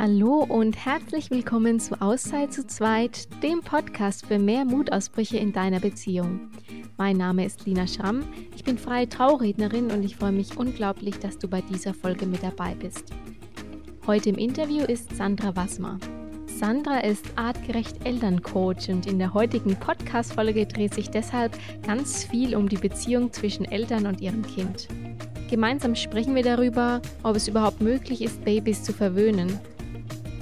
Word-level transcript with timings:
Hallo 0.00 0.46
und 0.48 0.76
herzlich 0.86 1.28
willkommen 1.28 1.80
zu 1.80 2.00
Auszeit 2.00 2.52
zu 2.52 2.64
zweit, 2.64 3.26
dem 3.42 3.62
Podcast 3.62 4.26
für 4.26 4.38
mehr 4.38 4.64
Mutausbrüche 4.64 5.38
in 5.38 5.52
deiner 5.52 5.80
Beziehung. 5.80 6.52
Mein 6.96 7.16
Name 7.16 7.44
ist 7.44 7.66
Lina 7.66 7.84
Schramm, 7.88 8.22
ich 8.54 8.62
bin 8.62 8.78
freie 8.78 9.08
Traurednerin 9.08 9.90
und 9.90 10.04
ich 10.04 10.14
freue 10.14 10.30
mich 10.30 10.56
unglaublich, 10.56 11.18
dass 11.18 11.36
du 11.36 11.48
bei 11.48 11.62
dieser 11.62 11.94
Folge 11.94 12.26
mit 12.26 12.44
dabei 12.44 12.76
bist. 12.76 13.06
Heute 14.06 14.28
im 14.28 14.36
Interview 14.36 14.84
ist 14.84 15.16
Sandra 15.16 15.56
Wassmer. 15.56 15.98
Sandra 16.46 17.00
ist 17.00 17.24
artgerecht 17.34 18.06
Elterncoach 18.06 18.90
und 18.90 19.04
in 19.04 19.18
der 19.18 19.34
heutigen 19.34 19.74
Podcast-Folge 19.74 20.66
dreht 20.66 20.94
sich 20.94 21.10
deshalb 21.10 21.58
ganz 21.84 22.22
viel 22.22 22.54
um 22.54 22.68
die 22.68 22.76
Beziehung 22.76 23.32
zwischen 23.32 23.64
Eltern 23.64 24.06
und 24.06 24.20
ihrem 24.20 24.42
Kind. 24.42 24.86
Gemeinsam 25.50 25.96
sprechen 25.96 26.36
wir 26.36 26.44
darüber, 26.44 27.02
ob 27.24 27.34
es 27.34 27.48
überhaupt 27.48 27.80
möglich 27.80 28.22
ist, 28.22 28.44
Babys 28.44 28.84
zu 28.84 28.92
verwöhnen 28.92 29.58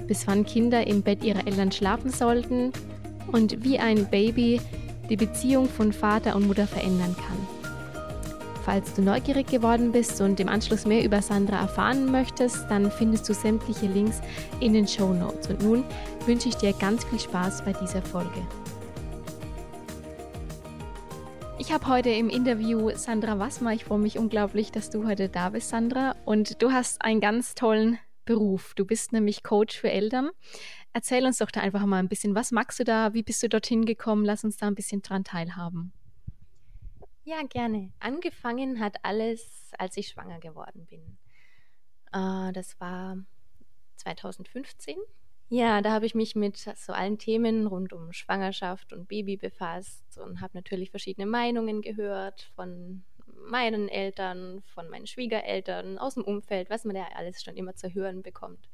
bis 0.07 0.27
wann 0.27 0.45
Kinder 0.45 0.87
im 0.87 1.03
Bett 1.03 1.23
ihrer 1.25 1.47
Eltern 1.47 1.73
schlafen 1.73 2.11
sollten 2.11 2.73
und 3.33 3.65
wie 3.65 3.79
ein 3.79 4.07
Baby 4.07 4.61
die 5.09 5.17
Beziehung 5.17 5.69
von 5.69 5.93
Vater 5.93 6.37
und 6.37 6.47
Mutter 6.47 6.67
verändern 6.67 7.15
kann. 7.17 7.57
Falls 8.65 8.95
du 8.95 9.03
neugierig 9.03 9.47
geworden 9.47 9.93
bist 9.93 10.21
und 10.21 10.41
im 10.41 10.49
Anschluss 10.49 10.87
mehr 10.87 11.05
über 11.05 11.23
Sandra 11.23 11.61
erfahren 11.61 12.11
möchtest, 12.11 12.67
dann 12.69 12.91
findest 12.91 13.29
du 13.29 13.35
sämtliche 13.35 13.87
Links 13.87 14.21
in 14.59 14.73
den 14.73 14.89
Show 14.89 15.13
Notes. 15.13 15.49
Und 15.49 15.63
nun 15.63 15.85
wünsche 16.27 16.49
ich 16.49 16.57
dir 16.57 16.73
ganz 16.73 17.05
viel 17.05 17.21
Spaß 17.21 17.65
bei 17.65 17.73
dieser 17.73 18.03
Folge. 18.03 18.43
Ich 21.59 21.73
habe 21.73 21.87
heute 21.87 22.11
im 22.11 22.29
Interview 22.29 22.91
Sandra 22.97 23.39
Wassmer. 23.39 23.73
Ich 23.73 23.85
freue 23.85 23.99
mich 23.99 24.19
unglaublich, 24.19 24.73
dass 24.73 24.91
du 24.91 25.07
heute 25.07 25.29
da 25.29 25.51
bist, 25.51 25.69
Sandra. 25.69 26.17
Und 26.25 26.61
du 26.61 26.73
hast 26.73 27.03
einen 27.03 27.21
ganz 27.21 27.55
tollen 27.55 27.99
Beruf. 28.27 28.75
Du 28.75 28.85
bist 28.85 29.13
nämlich 29.13 29.43
Coach 29.43 29.79
für 29.79 29.91
Eltern. 29.91 30.31
Erzähl 30.93 31.25
uns 31.25 31.39
doch 31.39 31.51
da 31.51 31.61
einfach 31.61 31.87
mal 31.87 31.99
ein 31.99 32.09
bisschen, 32.09 32.35
was 32.35 32.53
magst 32.53 32.79
du 32.79 32.85
da? 32.85 33.15
Wie 33.15 33.23
bist 33.23 33.43
du 33.43 33.49
dorthin 33.49 33.87
gekommen? 33.87 34.27
Lass 34.27 34.45
uns 34.45 34.59
da 34.59 34.67
ein 34.67 34.75
bisschen 34.75 35.01
dran 35.01 35.25
teilhaben. 35.25 35.93
Ja, 37.25 37.43
gerne. 37.49 37.93
Angefangen 37.99 38.79
hat 38.79 38.97
alles, 39.03 39.71
als 39.79 39.97
ich 39.97 40.09
schwanger 40.09 40.39
geworden 40.39 40.87
bin. 40.87 41.19
Äh, 42.13 42.53
das 42.53 42.79
war 42.79 43.17
2015. 43.97 44.97
Ja, 45.49 45.81
da 45.81 45.93
habe 45.93 46.07
ich 46.07 46.15
mich 46.15 46.35
mit 46.35 46.57
so 46.57 46.93
allen 46.93 47.19
Themen 47.19 47.67
rund 47.67 47.93
um 47.93 48.13
Schwangerschaft 48.13 48.93
und 48.93 49.09
Baby 49.09 49.37
befasst 49.37 50.19
und 50.19 50.41
habe 50.41 50.57
natürlich 50.57 50.91
verschiedene 50.91 51.27
Meinungen 51.27 51.83
gehört 51.83 52.51
von 52.57 53.05
meinen 53.27 53.89
Eltern, 53.89 54.63
von 54.75 54.89
meinen 54.89 55.07
Schwiegereltern, 55.07 55.99
aus 55.99 56.15
dem 56.15 56.25
Umfeld, 56.25 56.71
was 56.71 56.85
man 56.85 56.97
ja 56.97 57.09
alles 57.15 57.43
schon 57.43 57.57
immer 57.57 57.75
zu 57.75 57.93
hören 57.95 58.23
bekommt. 58.23 58.69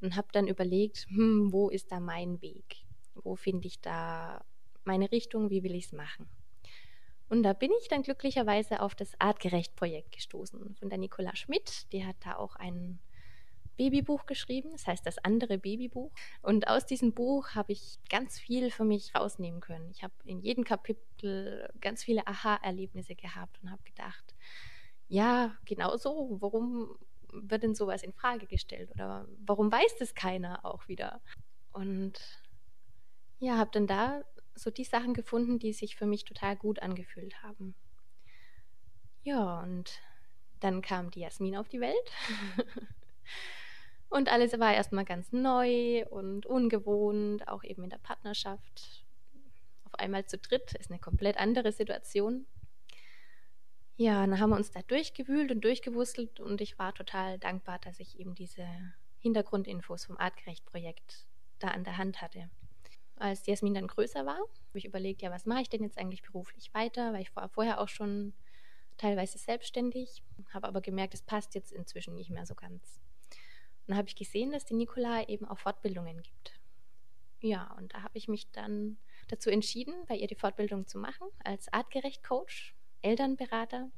Und 0.00 0.16
habe 0.16 0.28
dann 0.32 0.46
überlegt, 0.46 1.06
hm, 1.08 1.52
wo 1.52 1.68
ist 1.70 1.90
da 1.90 2.00
mein 2.00 2.40
Weg? 2.42 2.84
Wo 3.14 3.34
finde 3.36 3.66
ich 3.66 3.80
da 3.80 4.44
meine 4.84 5.10
Richtung? 5.10 5.50
Wie 5.50 5.62
will 5.62 5.74
ich 5.74 5.86
es 5.86 5.92
machen? 5.92 6.28
Und 7.28 7.42
da 7.42 7.54
bin 7.54 7.72
ich 7.80 7.88
dann 7.88 8.02
glücklicherweise 8.02 8.80
auf 8.80 8.94
das 8.94 9.18
Artgerecht-Projekt 9.18 10.12
gestoßen 10.12 10.76
von 10.76 10.88
der 10.88 10.98
Nicola 10.98 11.34
Schmidt. 11.34 11.90
Die 11.92 12.04
hat 12.04 12.16
da 12.20 12.36
auch 12.36 12.56
einen 12.56 13.00
Babybuch 13.76 14.26
geschrieben, 14.26 14.70
das 14.72 14.86
heißt 14.86 15.06
das 15.06 15.18
andere 15.18 15.58
Babybuch. 15.58 16.10
Und 16.42 16.68
aus 16.68 16.86
diesem 16.86 17.12
Buch 17.12 17.50
habe 17.54 17.72
ich 17.72 17.98
ganz 18.08 18.38
viel 18.38 18.70
für 18.70 18.84
mich 18.84 19.14
rausnehmen 19.14 19.60
können. 19.60 19.90
Ich 19.90 20.02
habe 20.02 20.14
in 20.24 20.40
jedem 20.40 20.64
Kapitel 20.64 21.68
ganz 21.80 22.02
viele 22.04 22.26
Aha-Erlebnisse 22.26 23.14
gehabt 23.14 23.58
und 23.62 23.70
habe 23.70 23.82
gedacht, 23.84 24.34
ja, 25.08 25.56
genau 25.64 25.96
so, 25.96 26.38
warum 26.40 26.96
wird 27.32 27.62
denn 27.62 27.74
sowas 27.74 28.02
in 28.02 28.12
Frage 28.12 28.46
gestellt 28.46 28.90
oder 28.92 29.28
warum 29.44 29.70
weiß 29.70 29.96
das 29.98 30.14
keiner 30.14 30.64
auch 30.64 30.88
wieder? 30.88 31.20
Und 31.72 32.20
ja, 33.38 33.58
habe 33.58 33.70
dann 33.72 33.86
da 33.86 34.22
so 34.54 34.70
die 34.70 34.84
Sachen 34.84 35.12
gefunden, 35.12 35.58
die 35.58 35.72
sich 35.72 35.96
für 35.96 36.06
mich 36.06 36.24
total 36.24 36.56
gut 36.56 36.80
angefühlt 36.80 37.42
haben. 37.42 37.74
Ja, 39.22 39.60
und 39.60 40.00
dann 40.60 40.80
kam 40.80 41.10
die 41.10 41.20
Jasmin 41.20 41.56
auf 41.56 41.68
die 41.68 41.80
Welt. 41.80 42.12
Und 44.08 44.30
alles 44.30 44.58
war 44.58 44.74
erstmal 44.74 45.04
ganz 45.04 45.32
neu 45.32 46.06
und 46.08 46.46
ungewohnt, 46.46 47.48
auch 47.48 47.64
eben 47.64 47.84
in 47.84 47.90
der 47.90 47.98
Partnerschaft. 47.98 49.04
Auf 49.84 49.94
einmal 49.94 50.26
zu 50.26 50.38
dritt 50.38 50.74
ist 50.74 50.90
eine 50.90 51.00
komplett 51.00 51.36
andere 51.36 51.72
Situation. 51.72 52.46
Ja, 53.96 54.26
dann 54.26 54.38
haben 54.38 54.50
wir 54.50 54.56
uns 54.56 54.70
da 54.70 54.82
durchgewühlt 54.82 55.50
und 55.50 55.64
durchgewustelt 55.64 56.38
und 56.38 56.60
ich 56.60 56.78
war 56.78 56.94
total 56.94 57.38
dankbar, 57.38 57.78
dass 57.78 57.98
ich 57.98 58.18
eben 58.20 58.34
diese 58.34 58.66
Hintergrundinfos 59.18 60.04
vom 60.04 60.18
Artgerecht-Projekt 60.18 61.26
da 61.58 61.68
an 61.68 61.82
der 61.82 61.96
Hand 61.96 62.20
hatte. 62.20 62.50
Als 63.16 63.46
Jasmin 63.46 63.72
dann 63.72 63.86
größer 63.86 64.26
war, 64.26 64.36
habe 64.36 64.78
ich 64.78 64.84
überlegt, 64.84 65.22
ja, 65.22 65.30
was 65.30 65.46
mache 65.46 65.62
ich 65.62 65.70
denn 65.70 65.82
jetzt 65.82 65.96
eigentlich 65.96 66.22
beruflich 66.22 66.74
weiter, 66.74 67.14
weil 67.14 67.22
ich 67.22 67.34
war 67.34 67.48
vorher 67.48 67.80
auch 67.80 67.88
schon 67.88 68.34
teilweise 68.98 69.38
selbstständig, 69.38 70.22
habe 70.52 70.68
aber 70.68 70.82
gemerkt, 70.82 71.14
es 71.14 71.22
passt 71.22 71.54
jetzt 71.54 71.72
inzwischen 71.72 72.14
nicht 72.14 72.30
mehr 72.30 72.44
so 72.44 72.54
ganz. 72.54 73.00
Und 73.86 73.92
da 73.92 73.96
habe 73.96 74.08
ich 74.08 74.16
gesehen, 74.16 74.50
dass 74.50 74.64
die 74.64 74.74
Nikola 74.74 75.28
eben 75.28 75.46
auch 75.46 75.58
Fortbildungen 75.58 76.22
gibt. 76.22 76.60
Ja, 77.40 77.72
und 77.78 77.94
da 77.94 78.02
habe 78.02 78.18
ich 78.18 78.28
mich 78.28 78.50
dann 78.50 78.96
dazu 79.28 79.50
entschieden, 79.50 79.94
bei 80.08 80.16
ihr 80.16 80.26
die 80.26 80.34
Fortbildung 80.34 80.86
zu 80.86 80.98
machen 80.98 81.28
als 81.44 81.72
artgerecht 81.72 82.24
Coach, 82.24 82.74
Elternberater 83.02 83.90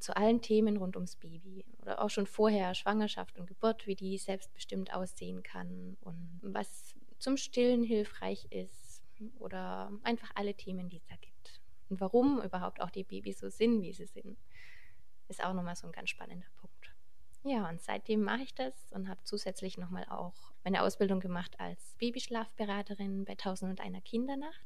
zu 0.00 0.16
allen 0.16 0.42
Themen 0.42 0.76
rund 0.76 0.96
ums 0.96 1.16
Baby 1.16 1.64
oder 1.80 2.02
auch 2.02 2.10
schon 2.10 2.26
vorher 2.26 2.74
Schwangerschaft 2.74 3.38
und 3.38 3.46
Geburt, 3.46 3.86
wie 3.86 3.96
die 3.96 4.18
selbstbestimmt 4.18 4.92
aussehen 4.92 5.42
kann 5.42 5.96
und 6.00 6.40
was 6.42 6.94
zum 7.18 7.36
Stillen 7.36 7.82
hilfreich 7.82 8.46
ist 8.50 9.02
oder 9.38 9.90
einfach 10.02 10.30
alle 10.34 10.54
Themen, 10.54 10.88
die 10.88 10.98
es 10.98 11.06
da 11.06 11.16
gibt. 11.16 11.60
Und 11.88 12.00
warum 12.00 12.40
überhaupt 12.42 12.80
auch 12.80 12.90
die 12.90 13.04
Babys 13.04 13.38
so 13.38 13.48
sind, 13.48 13.82
wie 13.82 13.92
sie 13.92 14.06
sind, 14.06 14.38
ist 15.28 15.42
auch 15.42 15.54
nochmal 15.54 15.76
so 15.76 15.86
ein 15.86 15.92
ganz 15.92 16.10
spannender 16.10 16.46
Punkt. 16.56 16.73
Ja, 17.46 17.68
und 17.68 17.82
seitdem 17.82 18.22
mache 18.22 18.42
ich 18.42 18.54
das 18.54 18.72
und 18.92 19.06
habe 19.06 19.20
zusätzlich 19.22 19.76
nochmal 19.76 20.06
auch 20.08 20.32
meine 20.64 20.82
Ausbildung 20.82 21.20
gemacht 21.20 21.60
als 21.60 21.94
Babyschlafberaterin 21.98 23.26
bei 23.26 23.32
1001 23.32 24.02
Kindernacht, 24.04 24.64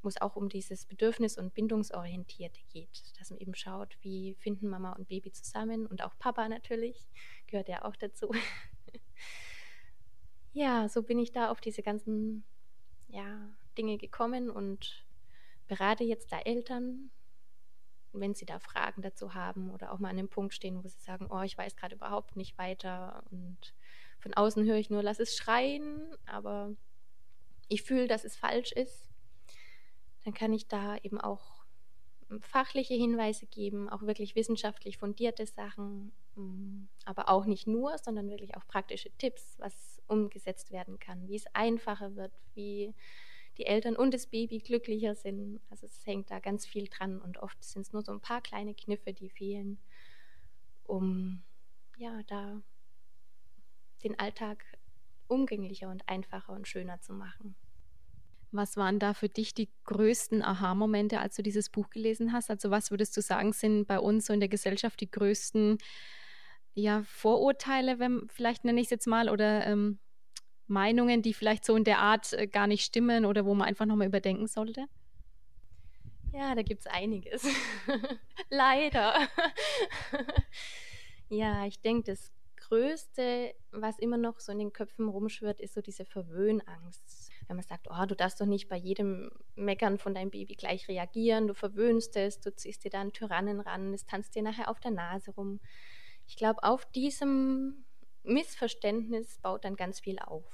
wo 0.00 0.08
es 0.08 0.18
auch 0.22 0.34
um 0.34 0.48
dieses 0.48 0.86
Bedürfnis- 0.86 1.36
und 1.36 1.52
Bindungsorientierte 1.52 2.62
geht, 2.72 3.12
dass 3.18 3.28
man 3.28 3.40
eben 3.40 3.54
schaut, 3.54 3.98
wie 4.00 4.36
finden 4.36 4.70
Mama 4.70 4.94
und 4.94 5.06
Baby 5.06 5.32
zusammen 5.32 5.86
und 5.86 6.02
auch 6.02 6.16
Papa 6.18 6.48
natürlich, 6.48 7.06
gehört 7.46 7.68
ja 7.68 7.84
auch 7.84 7.94
dazu. 7.94 8.32
ja, 10.54 10.88
so 10.88 11.02
bin 11.02 11.18
ich 11.18 11.30
da 11.30 11.50
auf 11.50 11.60
diese 11.60 11.82
ganzen 11.82 12.42
ja, 13.08 13.54
Dinge 13.76 13.98
gekommen 13.98 14.48
und 14.48 15.04
berate 15.68 16.04
jetzt 16.04 16.32
da 16.32 16.40
Eltern 16.40 17.10
wenn 18.20 18.34
sie 18.34 18.46
da 18.46 18.58
Fragen 18.58 19.02
dazu 19.02 19.34
haben 19.34 19.70
oder 19.70 19.92
auch 19.92 19.98
mal 19.98 20.10
an 20.10 20.16
dem 20.16 20.28
Punkt 20.28 20.54
stehen, 20.54 20.82
wo 20.82 20.88
sie 20.88 21.00
sagen, 21.00 21.28
oh, 21.30 21.42
ich 21.42 21.56
weiß 21.56 21.76
gerade 21.76 21.96
überhaupt 21.96 22.36
nicht 22.36 22.56
weiter 22.58 23.22
und 23.30 23.74
von 24.18 24.34
außen 24.34 24.64
höre 24.64 24.76
ich 24.76 24.90
nur, 24.90 25.02
lass 25.02 25.20
es 25.20 25.36
schreien, 25.36 26.00
aber 26.26 26.72
ich 27.68 27.82
fühle, 27.82 28.06
dass 28.06 28.24
es 28.24 28.36
falsch 28.36 28.72
ist, 28.72 29.10
dann 30.24 30.34
kann 30.34 30.52
ich 30.52 30.66
da 30.66 30.96
eben 30.98 31.20
auch 31.20 31.64
fachliche 32.40 32.94
Hinweise 32.94 33.46
geben, 33.46 33.88
auch 33.88 34.02
wirklich 34.02 34.34
wissenschaftlich 34.34 34.98
fundierte 34.98 35.46
Sachen, 35.46 36.12
mm, 36.36 36.88
aber 37.04 37.28
auch 37.28 37.44
nicht 37.44 37.66
nur, 37.66 37.98
sondern 37.98 38.30
wirklich 38.30 38.56
auch 38.56 38.66
praktische 38.66 39.10
Tipps, 39.18 39.56
was 39.58 40.02
umgesetzt 40.06 40.70
werden 40.70 40.98
kann, 40.98 41.28
wie 41.28 41.36
es 41.36 41.46
einfacher 41.54 42.16
wird, 42.16 42.32
wie 42.54 42.94
die 43.58 43.66
Eltern 43.66 43.96
und 43.96 44.12
das 44.12 44.26
Baby 44.26 44.58
glücklicher 44.58 45.14
sind. 45.14 45.60
Also 45.70 45.86
es 45.86 46.04
hängt 46.06 46.30
da 46.30 46.40
ganz 46.40 46.66
viel 46.66 46.88
dran 46.88 47.20
und 47.20 47.38
oft 47.38 47.62
sind 47.62 47.82
es 47.82 47.92
nur 47.92 48.02
so 48.02 48.12
ein 48.12 48.20
paar 48.20 48.40
kleine 48.40 48.74
Kniffe, 48.74 49.12
die 49.12 49.30
fehlen, 49.30 49.78
um 50.84 51.42
ja 51.96 52.22
da 52.26 52.60
den 54.02 54.18
Alltag 54.18 54.64
umgänglicher 55.28 55.88
und 55.88 56.08
einfacher 56.08 56.52
und 56.52 56.68
schöner 56.68 57.00
zu 57.00 57.12
machen. 57.12 57.54
Was 58.52 58.76
waren 58.76 59.00
da 59.00 59.14
für 59.14 59.28
dich 59.28 59.52
die 59.52 59.68
größten 59.84 60.42
Aha-Momente, 60.42 61.18
als 61.18 61.34
du 61.34 61.42
dieses 61.42 61.70
Buch 61.70 61.90
gelesen 61.90 62.32
hast? 62.32 62.50
Also 62.50 62.70
was 62.70 62.90
würdest 62.90 63.16
du 63.16 63.20
sagen, 63.20 63.52
sind 63.52 63.86
bei 63.86 63.98
uns 63.98 64.26
so 64.26 64.32
in 64.32 64.38
der 64.38 64.48
Gesellschaft 64.48 65.00
die 65.00 65.10
größten 65.10 65.78
ja, 66.74 67.02
Vorurteile, 67.04 67.98
wenn, 67.98 68.28
vielleicht 68.28 68.64
nenne 68.64 68.80
ich 68.80 68.86
es 68.86 68.90
jetzt 68.90 69.06
mal, 69.06 69.28
oder 69.28 69.66
ähm, 69.66 69.98
Meinungen, 70.66 71.22
die 71.22 71.34
vielleicht 71.34 71.64
so 71.64 71.76
in 71.76 71.84
der 71.84 71.98
Art 71.98 72.32
äh, 72.32 72.46
gar 72.46 72.66
nicht 72.66 72.84
stimmen 72.84 73.24
oder 73.24 73.44
wo 73.44 73.54
man 73.54 73.68
einfach 73.68 73.86
nochmal 73.86 74.06
überdenken 74.06 74.46
sollte? 74.46 74.86
Ja, 76.32 76.54
da 76.54 76.62
gibt 76.62 76.80
es 76.80 76.86
einiges. 76.86 77.46
Leider. 78.50 79.14
ja, 81.28 81.64
ich 81.66 81.80
denke, 81.80 82.10
das 82.10 82.32
Größte, 82.56 83.54
was 83.72 83.98
immer 83.98 84.16
noch 84.16 84.40
so 84.40 84.50
in 84.50 84.58
den 84.58 84.72
Köpfen 84.72 85.08
rumschwirrt, 85.08 85.60
ist 85.60 85.74
so 85.74 85.80
diese 85.80 86.04
Verwöhnangst. 86.04 87.30
Wenn 87.46 87.56
man 87.56 87.64
sagt, 87.64 87.88
oh, 87.90 88.06
du 88.06 88.16
darfst 88.16 88.40
doch 88.40 88.46
nicht 88.46 88.68
bei 88.68 88.76
jedem 88.76 89.30
Meckern 89.54 89.98
von 89.98 90.14
deinem 90.14 90.30
Baby 90.30 90.54
gleich 90.54 90.88
reagieren, 90.88 91.46
du 91.46 91.54
verwöhnst 91.54 92.16
es, 92.16 92.40
du 92.40 92.54
ziehst 92.54 92.84
dir 92.84 92.90
da 92.90 93.00
einen 93.00 93.12
Tyrannen 93.12 93.60
ran, 93.60 93.92
es 93.92 94.06
tanzt 94.06 94.34
dir 94.34 94.42
nachher 94.42 94.68
auf 94.68 94.80
der 94.80 94.92
Nase 94.92 95.30
rum. 95.32 95.60
Ich 96.26 96.36
glaube, 96.36 96.64
auf 96.64 96.84
diesem 96.86 97.84
Missverständnis 98.24 99.38
baut 99.38 99.64
dann 99.64 99.76
ganz 99.76 100.00
viel 100.00 100.18
auf. 100.18 100.44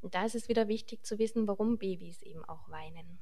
Und 0.00 0.14
da 0.14 0.24
ist 0.24 0.34
es 0.34 0.48
wieder 0.48 0.68
wichtig 0.68 1.04
zu 1.04 1.18
wissen, 1.18 1.46
warum 1.46 1.78
Babys 1.78 2.22
eben 2.22 2.44
auch 2.44 2.68
weinen. 2.68 3.18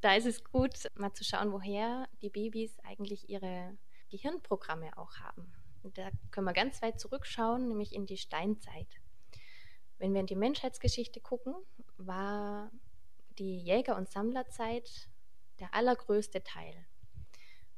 Da 0.00 0.14
ist 0.14 0.26
es 0.26 0.44
gut, 0.44 0.86
mal 0.94 1.12
zu 1.12 1.24
schauen, 1.24 1.52
woher 1.52 2.08
die 2.22 2.30
Babys 2.30 2.78
eigentlich 2.80 3.28
ihre 3.28 3.76
Gehirnprogramme 4.10 4.96
auch 4.96 5.16
haben. 5.16 5.52
Und 5.82 5.98
da 5.98 6.10
können 6.30 6.46
wir 6.46 6.52
ganz 6.52 6.80
weit 6.82 7.00
zurückschauen, 7.00 7.68
nämlich 7.68 7.94
in 7.94 8.06
die 8.06 8.16
Steinzeit. 8.16 8.88
Wenn 9.98 10.12
wir 10.12 10.20
in 10.20 10.26
die 10.26 10.36
Menschheitsgeschichte 10.36 11.20
gucken, 11.20 11.54
war 11.96 12.70
die 13.38 13.58
Jäger- 13.58 13.96
und 13.96 14.08
Sammlerzeit 14.08 15.08
der 15.58 15.74
allergrößte 15.74 16.42
Teil. 16.42 16.86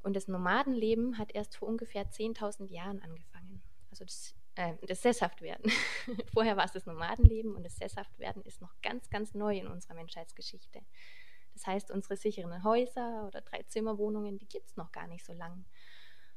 Und 0.02 0.14
das 0.14 0.28
Nomadenleben 0.28 1.18
hat 1.18 1.34
erst 1.34 1.56
vor 1.56 1.68
ungefähr 1.68 2.10
10.000 2.10 2.70
Jahren 2.70 3.00
angefangen. 3.02 3.62
Also 3.90 4.04
das, 4.04 4.34
äh, 4.60 4.86
das 4.86 5.02
Sesshaftwerden. 5.02 5.72
Vorher 6.34 6.56
war 6.56 6.64
es 6.64 6.72
das 6.72 6.86
Nomadenleben 6.86 7.54
und 7.54 7.64
das 7.64 7.76
Sesshaftwerden 7.76 8.42
ist 8.42 8.60
noch 8.60 8.74
ganz, 8.82 9.08
ganz 9.10 9.34
neu 9.34 9.56
in 9.58 9.66
unserer 9.66 9.94
Menschheitsgeschichte. 9.94 10.80
Das 11.54 11.66
heißt, 11.66 11.90
unsere 11.90 12.16
sicheren 12.16 12.62
Häuser 12.62 13.26
oder 13.26 13.40
Dreizimmerwohnungen, 13.40 14.38
die 14.38 14.48
gibt 14.48 14.68
es 14.68 14.76
noch 14.76 14.92
gar 14.92 15.06
nicht 15.06 15.24
so 15.24 15.32
lang. 15.32 15.64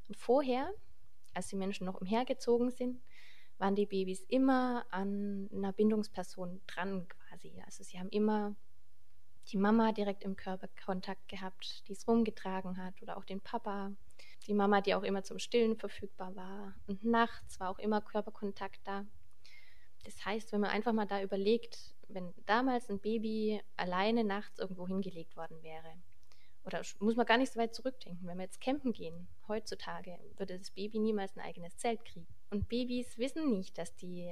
Und 0.08 0.18
vorher, 0.18 0.74
als 1.34 1.48
die 1.48 1.56
Menschen 1.56 1.86
noch 1.86 2.00
umhergezogen 2.00 2.72
sind, 2.72 3.02
waren 3.58 3.76
die 3.76 3.86
Babys 3.86 4.24
immer 4.28 4.86
an 4.90 5.50
einer 5.54 5.72
Bindungsperson 5.74 6.62
dran 6.68 7.08
quasi. 7.08 7.62
Also 7.66 7.84
sie 7.84 8.00
haben 8.00 8.10
immer 8.10 8.56
die 9.52 9.58
Mama 9.58 9.92
direkt 9.92 10.24
im 10.24 10.36
Körperkontakt 10.36 11.28
gehabt, 11.28 11.88
die 11.88 11.94
es 11.94 12.08
rumgetragen 12.08 12.78
hat 12.78 13.02
oder 13.02 13.18
auch 13.18 13.26
den 13.26 13.42
Papa. 13.42 13.92
Die 14.48 14.54
Mama, 14.54 14.82
die 14.82 14.94
auch 14.94 15.04
immer 15.04 15.24
zum 15.24 15.40
Stillen 15.40 15.78
verfügbar 15.78 16.36
war. 16.36 16.76
Und 16.88 17.04
nachts 17.04 17.60
war 17.60 17.70
auch 17.70 17.80
immer 17.80 18.02
Körperkontakt 18.02 18.82
da. 18.84 19.06
Das 20.04 20.26
heißt, 20.26 20.52
wenn 20.52 20.62
man 20.62 20.72
einfach 20.72 20.92
mal 20.92 21.06
da 21.06 21.22
überlegt, 21.22 21.96
wenn 22.10 22.34
damals 22.46 22.90
ein 22.90 23.00
Baby 23.00 23.62
alleine 23.78 24.24
nachts 24.24 24.60
irgendwo 24.60 24.88
hingelegt 24.88 25.38
worden 25.38 25.64
wäre, 25.64 25.94
oder 26.66 26.82
muss 27.00 27.16
man 27.16 27.26
gar 27.26 27.38
nicht 27.38 27.52
so 27.52 27.60
weit 27.60 27.76
zurückdenken, 27.76 28.26
wenn 28.28 28.38
wir 28.38 28.46
jetzt 28.46 28.62
campen 28.62 28.94
gehen, 28.94 29.28
heutzutage, 29.48 30.18
würde 30.38 30.58
das 30.58 30.72
Baby 30.72 31.00
niemals 31.00 31.36
ein 31.36 31.42
eigenes 31.42 31.76
Zelt 31.78 32.04
kriegen. 32.06 32.28
Und 32.52 32.70
Babys 32.70 33.18
wissen 33.18 33.50
nicht, 33.50 33.78
dass 33.78 33.96
die 33.96 34.32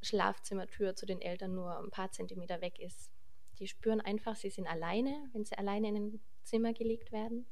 Schlafzimmertür 0.00 0.96
zu 0.96 1.04
den 1.06 1.20
Eltern 1.20 1.54
nur 1.54 1.78
ein 1.78 1.90
paar 1.90 2.10
Zentimeter 2.12 2.60
weg 2.60 2.78
ist. 2.78 3.10
Die 3.58 3.68
spüren 3.68 4.00
einfach, 4.00 4.36
sie 4.36 4.50
sind 4.50 4.66
alleine, 4.66 5.28
wenn 5.32 5.44
sie 5.44 5.56
alleine 5.56 5.88
in 5.88 5.96
ein 5.96 6.20
Zimmer 6.44 6.72
gelegt 6.72 7.12
werden 7.12 7.46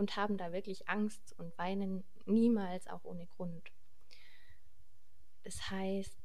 und 0.00 0.16
haben 0.16 0.38
da 0.38 0.50
wirklich 0.50 0.88
Angst 0.88 1.34
und 1.38 1.56
weinen 1.58 2.04
niemals 2.24 2.86
auch 2.86 3.04
ohne 3.04 3.26
Grund. 3.26 3.70
Das 5.44 5.70
heißt, 5.70 6.18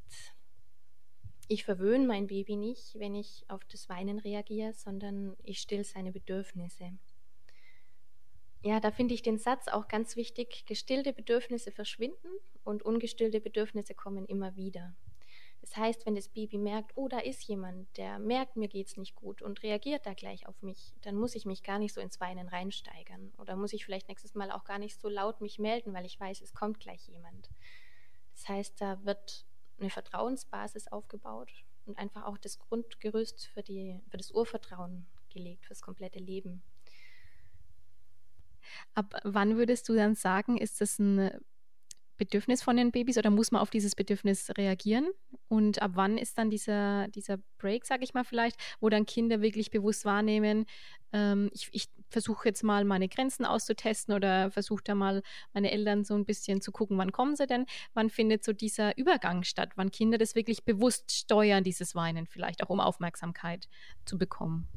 ich 1.49 1.65
verwöhne 1.65 2.07
mein 2.07 2.27
Baby 2.27 2.55
nicht, 2.55 2.97
wenn 2.97 3.15
ich 3.15 3.43
auf 3.49 3.65
das 3.65 3.89
Weinen 3.89 4.17
reagiere, 4.19 4.71
sondern 4.71 5.35
ich 5.43 5.59
still 5.59 5.83
seine 5.83 6.13
Bedürfnisse. 6.13 6.97
Ja, 8.63 8.79
da 8.79 8.91
finde 8.91 9.13
ich 9.13 9.23
den 9.23 9.37
Satz 9.37 9.67
auch 9.67 9.89
ganz 9.89 10.15
wichtig. 10.15 10.65
Gestillte 10.65 11.11
Bedürfnisse 11.11 11.71
verschwinden 11.71 12.29
und 12.63 12.81
ungestillte 12.81 13.41
Bedürfnisse 13.41 13.93
kommen 13.93 14.25
immer 14.25 14.55
wieder. 14.55 14.95
Das 15.65 15.77
heißt, 15.77 16.05
wenn 16.05 16.13
das 16.13 16.27
Baby 16.29 16.59
merkt, 16.59 16.91
oh, 16.93 17.07
da 17.07 17.17
ist 17.17 17.41
jemand, 17.47 17.97
der 17.97 18.19
merkt, 18.19 18.55
mir 18.55 18.67
geht 18.67 18.85
es 18.85 18.97
nicht 18.97 19.15
gut 19.15 19.41
und 19.41 19.63
reagiert 19.63 20.05
da 20.05 20.13
gleich 20.13 20.47
auf 20.47 20.61
mich, 20.61 20.93
dann 21.01 21.15
muss 21.15 21.33
ich 21.33 21.47
mich 21.47 21.63
gar 21.63 21.79
nicht 21.79 21.91
so 21.91 21.99
ins 22.01 22.19
Weinen 22.19 22.47
reinsteigern. 22.47 23.33
Oder 23.39 23.55
muss 23.55 23.73
ich 23.73 23.83
vielleicht 23.83 24.07
nächstes 24.07 24.35
Mal 24.35 24.51
auch 24.51 24.63
gar 24.63 24.77
nicht 24.77 25.01
so 25.01 25.09
laut 25.09 25.41
mich 25.41 25.57
melden, 25.57 25.91
weil 25.95 26.05
ich 26.05 26.19
weiß, 26.19 26.41
es 26.41 26.53
kommt 26.53 26.79
gleich 26.79 27.07
jemand. 27.07 27.49
Das 28.35 28.47
heißt, 28.47 28.79
da 28.79 29.03
wird 29.05 29.47
eine 29.79 29.89
Vertrauensbasis 29.89 30.87
aufgebaut 30.89 31.51
und 31.87 31.97
einfach 31.97 32.25
auch 32.25 32.37
das 32.37 32.59
Grundgerüst 32.59 33.47
für, 33.47 33.63
die, 33.63 33.99
für 34.11 34.17
das 34.17 34.29
Urvertrauen 34.29 35.07
gelegt, 35.33 35.65
fürs 35.65 35.81
komplette 35.81 36.19
Leben. 36.19 36.61
Ab 38.93 39.19
wann 39.23 39.57
würdest 39.57 39.89
du 39.89 39.95
dann 39.95 40.13
sagen, 40.13 40.59
ist 40.59 40.79
das 40.79 40.99
ein 40.99 41.43
Bedürfnis 42.17 42.63
von 42.63 42.77
den 42.77 42.91
Babys 42.91 43.17
oder 43.17 43.29
muss 43.29 43.51
man 43.51 43.61
auf 43.61 43.69
dieses 43.69 43.95
Bedürfnis 43.95 44.49
reagieren? 44.57 45.07
Und 45.47 45.81
ab 45.81 45.91
wann 45.95 46.17
ist 46.17 46.37
dann 46.37 46.49
dieser, 46.49 47.07
dieser 47.09 47.37
Break, 47.57 47.85
sage 47.85 48.03
ich 48.03 48.13
mal 48.13 48.23
vielleicht, 48.23 48.57
wo 48.79 48.89
dann 48.89 49.05
Kinder 49.05 49.41
wirklich 49.41 49.71
bewusst 49.71 50.05
wahrnehmen, 50.05 50.65
ähm, 51.13 51.49
ich, 51.53 51.69
ich 51.71 51.89
versuche 52.09 52.47
jetzt 52.47 52.63
mal 52.63 52.85
meine 52.85 53.07
Grenzen 53.07 53.45
auszutesten 53.45 54.13
oder 54.13 54.51
versuche 54.51 54.83
da 54.83 54.95
mal 54.95 55.21
meine 55.53 55.71
Eltern 55.71 56.03
so 56.03 56.15
ein 56.15 56.25
bisschen 56.25 56.61
zu 56.61 56.71
gucken, 56.71 56.97
wann 56.97 57.11
kommen 57.11 57.35
sie 57.35 57.47
denn? 57.47 57.65
Wann 57.93 58.09
findet 58.09 58.43
so 58.43 58.53
dieser 58.53 58.97
Übergang 58.97 59.43
statt? 59.43 59.73
Wann 59.75 59.91
Kinder 59.91 60.17
das 60.17 60.35
wirklich 60.35 60.63
bewusst 60.63 61.11
steuern, 61.11 61.63
dieses 61.63 61.95
Weinen 61.95 62.27
vielleicht 62.27 62.63
auch, 62.63 62.69
um 62.69 62.79
Aufmerksamkeit 62.79 63.67
zu 64.05 64.17
bekommen? 64.17 64.67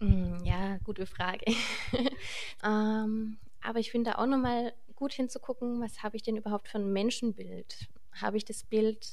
Hm, 0.00 0.44
ja, 0.44 0.78
gute 0.84 1.06
Frage. 1.06 1.44
ähm, 2.64 3.38
aber 3.62 3.78
ich 3.78 3.90
finde 3.90 4.18
auch 4.18 4.26
nochmal 4.26 4.74
gut 5.04 5.12
hinzugucken, 5.12 5.82
was 5.82 6.02
habe 6.02 6.16
ich 6.16 6.22
denn 6.22 6.38
überhaupt 6.38 6.66
für 6.66 6.78
ein 6.78 6.90
Menschenbild? 6.90 7.90
Habe 8.12 8.38
ich 8.38 8.46
das 8.46 8.64
Bild, 8.64 9.06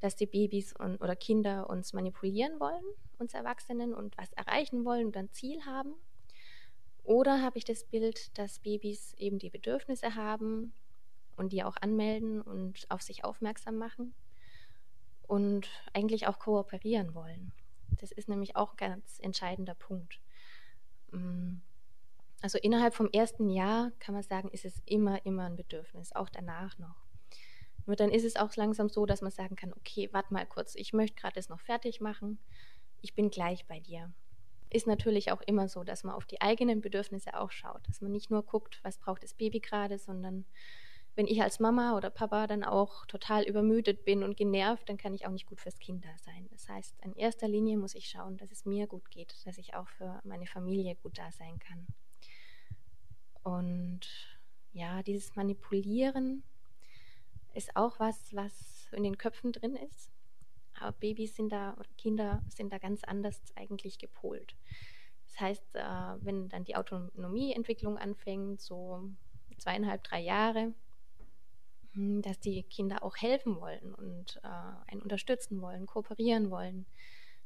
dass 0.00 0.16
die 0.16 0.26
Babys 0.26 0.74
und, 0.74 0.98
oder 0.98 1.16
Kinder 1.16 1.70
uns 1.70 1.94
manipulieren 1.94 2.60
wollen, 2.60 2.84
uns 3.18 3.32
Erwachsenen, 3.32 3.94
und 3.94 4.18
was 4.18 4.30
erreichen 4.34 4.84
wollen 4.84 5.06
und 5.06 5.16
ein 5.16 5.32
Ziel 5.32 5.64
haben? 5.64 5.94
Oder 7.04 7.40
habe 7.40 7.56
ich 7.56 7.64
das 7.64 7.84
Bild, 7.84 8.36
dass 8.36 8.58
Babys 8.58 9.14
eben 9.14 9.38
die 9.38 9.48
Bedürfnisse 9.48 10.14
haben 10.14 10.74
und 11.38 11.54
die 11.54 11.64
auch 11.64 11.78
anmelden 11.80 12.42
und 12.42 12.84
auf 12.90 13.00
sich 13.00 13.24
aufmerksam 13.24 13.78
machen 13.78 14.12
und 15.26 15.70
eigentlich 15.94 16.26
auch 16.26 16.38
kooperieren 16.38 17.14
wollen? 17.14 17.50
Das 17.98 18.12
ist 18.12 18.28
nämlich 18.28 18.56
auch 18.56 18.72
ein 18.72 18.76
ganz 18.76 19.20
entscheidender 19.22 19.74
Punkt. 19.74 20.20
Mm. 21.12 21.60
Also 22.44 22.58
innerhalb 22.58 22.92
vom 22.92 23.08
ersten 23.10 23.48
Jahr 23.48 23.90
kann 24.00 24.12
man 24.12 24.22
sagen, 24.22 24.50
ist 24.50 24.66
es 24.66 24.82
immer, 24.84 25.24
immer 25.24 25.44
ein 25.44 25.56
Bedürfnis, 25.56 26.14
auch 26.14 26.28
danach 26.28 26.78
noch. 26.78 27.06
Nur 27.86 27.96
dann 27.96 28.10
ist 28.10 28.22
es 28.22 28.36
auch 28.36 28.54
langsam 28.54 28.90
so, 28.90 29.06
dass 29.06 29.22
man 29.22 29.30
sagen 29.30 29.56
kann, 29.56 29.72
okay, 29.72 30.10
warte 30.12 30.30
mal 30.30 30.44
kurz, 30.44 30.74
ich 30.74 30.92
möchte 30.92 31.18
gerade 31.18 31.36
das 31.36 31.48
noch 31.48 31.60
fertig 31.60 32.02
machen, 32.02 32.38
ich 33.00 33.14
bin 33.14 33.30
gleich 33.30 33.64
bei 33.64 33.80
dir. 33.80 34.12
Ist 34.68 34.86
natürlich 34.86 35.32
auch 35.32 35.40
immer 35.40 35.68
so, 35.68 35.84
dass 35.84 36.04
man 36.04 36.14
auf 36.14 36.26
die 36.26 36.42
eigenen 36.42 36.82
Bedürfnisse 36.82 37.32
auch 37.32 37.50
schaut, 37.50 37.88
dass 37.88 38.02
man 38.02 38.12
nicht 38.12 38.30
nur 38.30 38.42
guckt, 38.42 38.78
was 38.82 38.98
braucht 38.98 39.22
das 39.22 39.32
Baby 39.32 39.60
gerade, 39.60 39.96
sondern 39.96 40.44
wenn 41.14 41.26
ich 41.26 41.40
als 41.40 41.60
Mama 41.60 41.96
oder 41.96 42.10
Papa 42.10 42.46
dann 42.46 42.62
auch 42.62 43.06
total 43.06 43.44
übermüdet 43.44 44.04
bin 44.04 44.22
und 44.22 44.36
genervt, 44.36 44.86
dann 44.90 44.98
kann 44.98 45.14
ich 45.14 45.24
auch 45.26 45.30
nicht 45.30 45.46
gut 45.46 45.62
fürs 45.62 45.78
Kind 45.78 46.04
da 46.04 46.14
sein. 46.18 46.46
Das 46.50 46.68
heißt, 46.68 46.94
in 47.02 47.16
erster 47.16 47.48
Linie 47.48 47.78
muss 47.78 47.94
ich 47.94 48.06
schauen, 48.06 48.36
dass 48.36 48.52
es 48.52 48.66
mir 48.66 48.86
gut 48.86 49.10
geht, 49.10 49.34
dass 49.46 49.56
ich 49.56 49.72
auch 49.72 49.88
für 49.88 50.20
meine 50.24 50.46
Familie 50.46 50.94
gut 50.96 51.16
da 51.16 51.32
sein 51.32 51.58
kann. 51.58 51.86
Und 53.44 54.00
ja, 54.72 55.02
dieses 55.02 55.36
Manipulieren 55.36 56.42
ist 57.54 57.76
auch 57.76 58.00
was, 58.00 58.34
was 58.34 58.88
in 58.92 59.04
den 59.04 59.18
Köpfen 59.18 59.52
drin 59.52 59.76
ist. 59.76 60.10
Aber 60.80 60.92
Babys 60.92 61.36
sind 61.36 61.50
da, 61.50 61.76
Kinder 61.96 62.42
sind 62.48 62.72
da 62.72 62.78
ganz 62.78 63.04
anders 63.04 63.40
eigentlich 63.54 63.98
gepolt. 63.98 64.56
Das 65.28 65.40
heißt, 65.40 65.74
äh, 65.74 66.24
wenn 66.24 66.48
dann 66.48 66.64
die 66.64 66.76
Autonomieentwicklung 66.76 67.98
anfängt, 67.98 68.60
so 68.60 69.10
zweieinhalb, 69.58 70.02
drei 70.02 70.20
Jahre, 70.20 70.74
hm, 71.92 72.22
dass 72.22 72.40
die 72.40 72.62
Kinder 72.64 73.02
auch 73.02 73.16
helfen 73.16 73.60
wollen 73.60 73.94
und 73.94 74.40
äh, 74.42 74.90
einen 74.90 75.02
unterstützen 75.02 75.60
wollen, 75.60 75.86
kooperieren 75.86 76.50
wollen, 76.50 76.86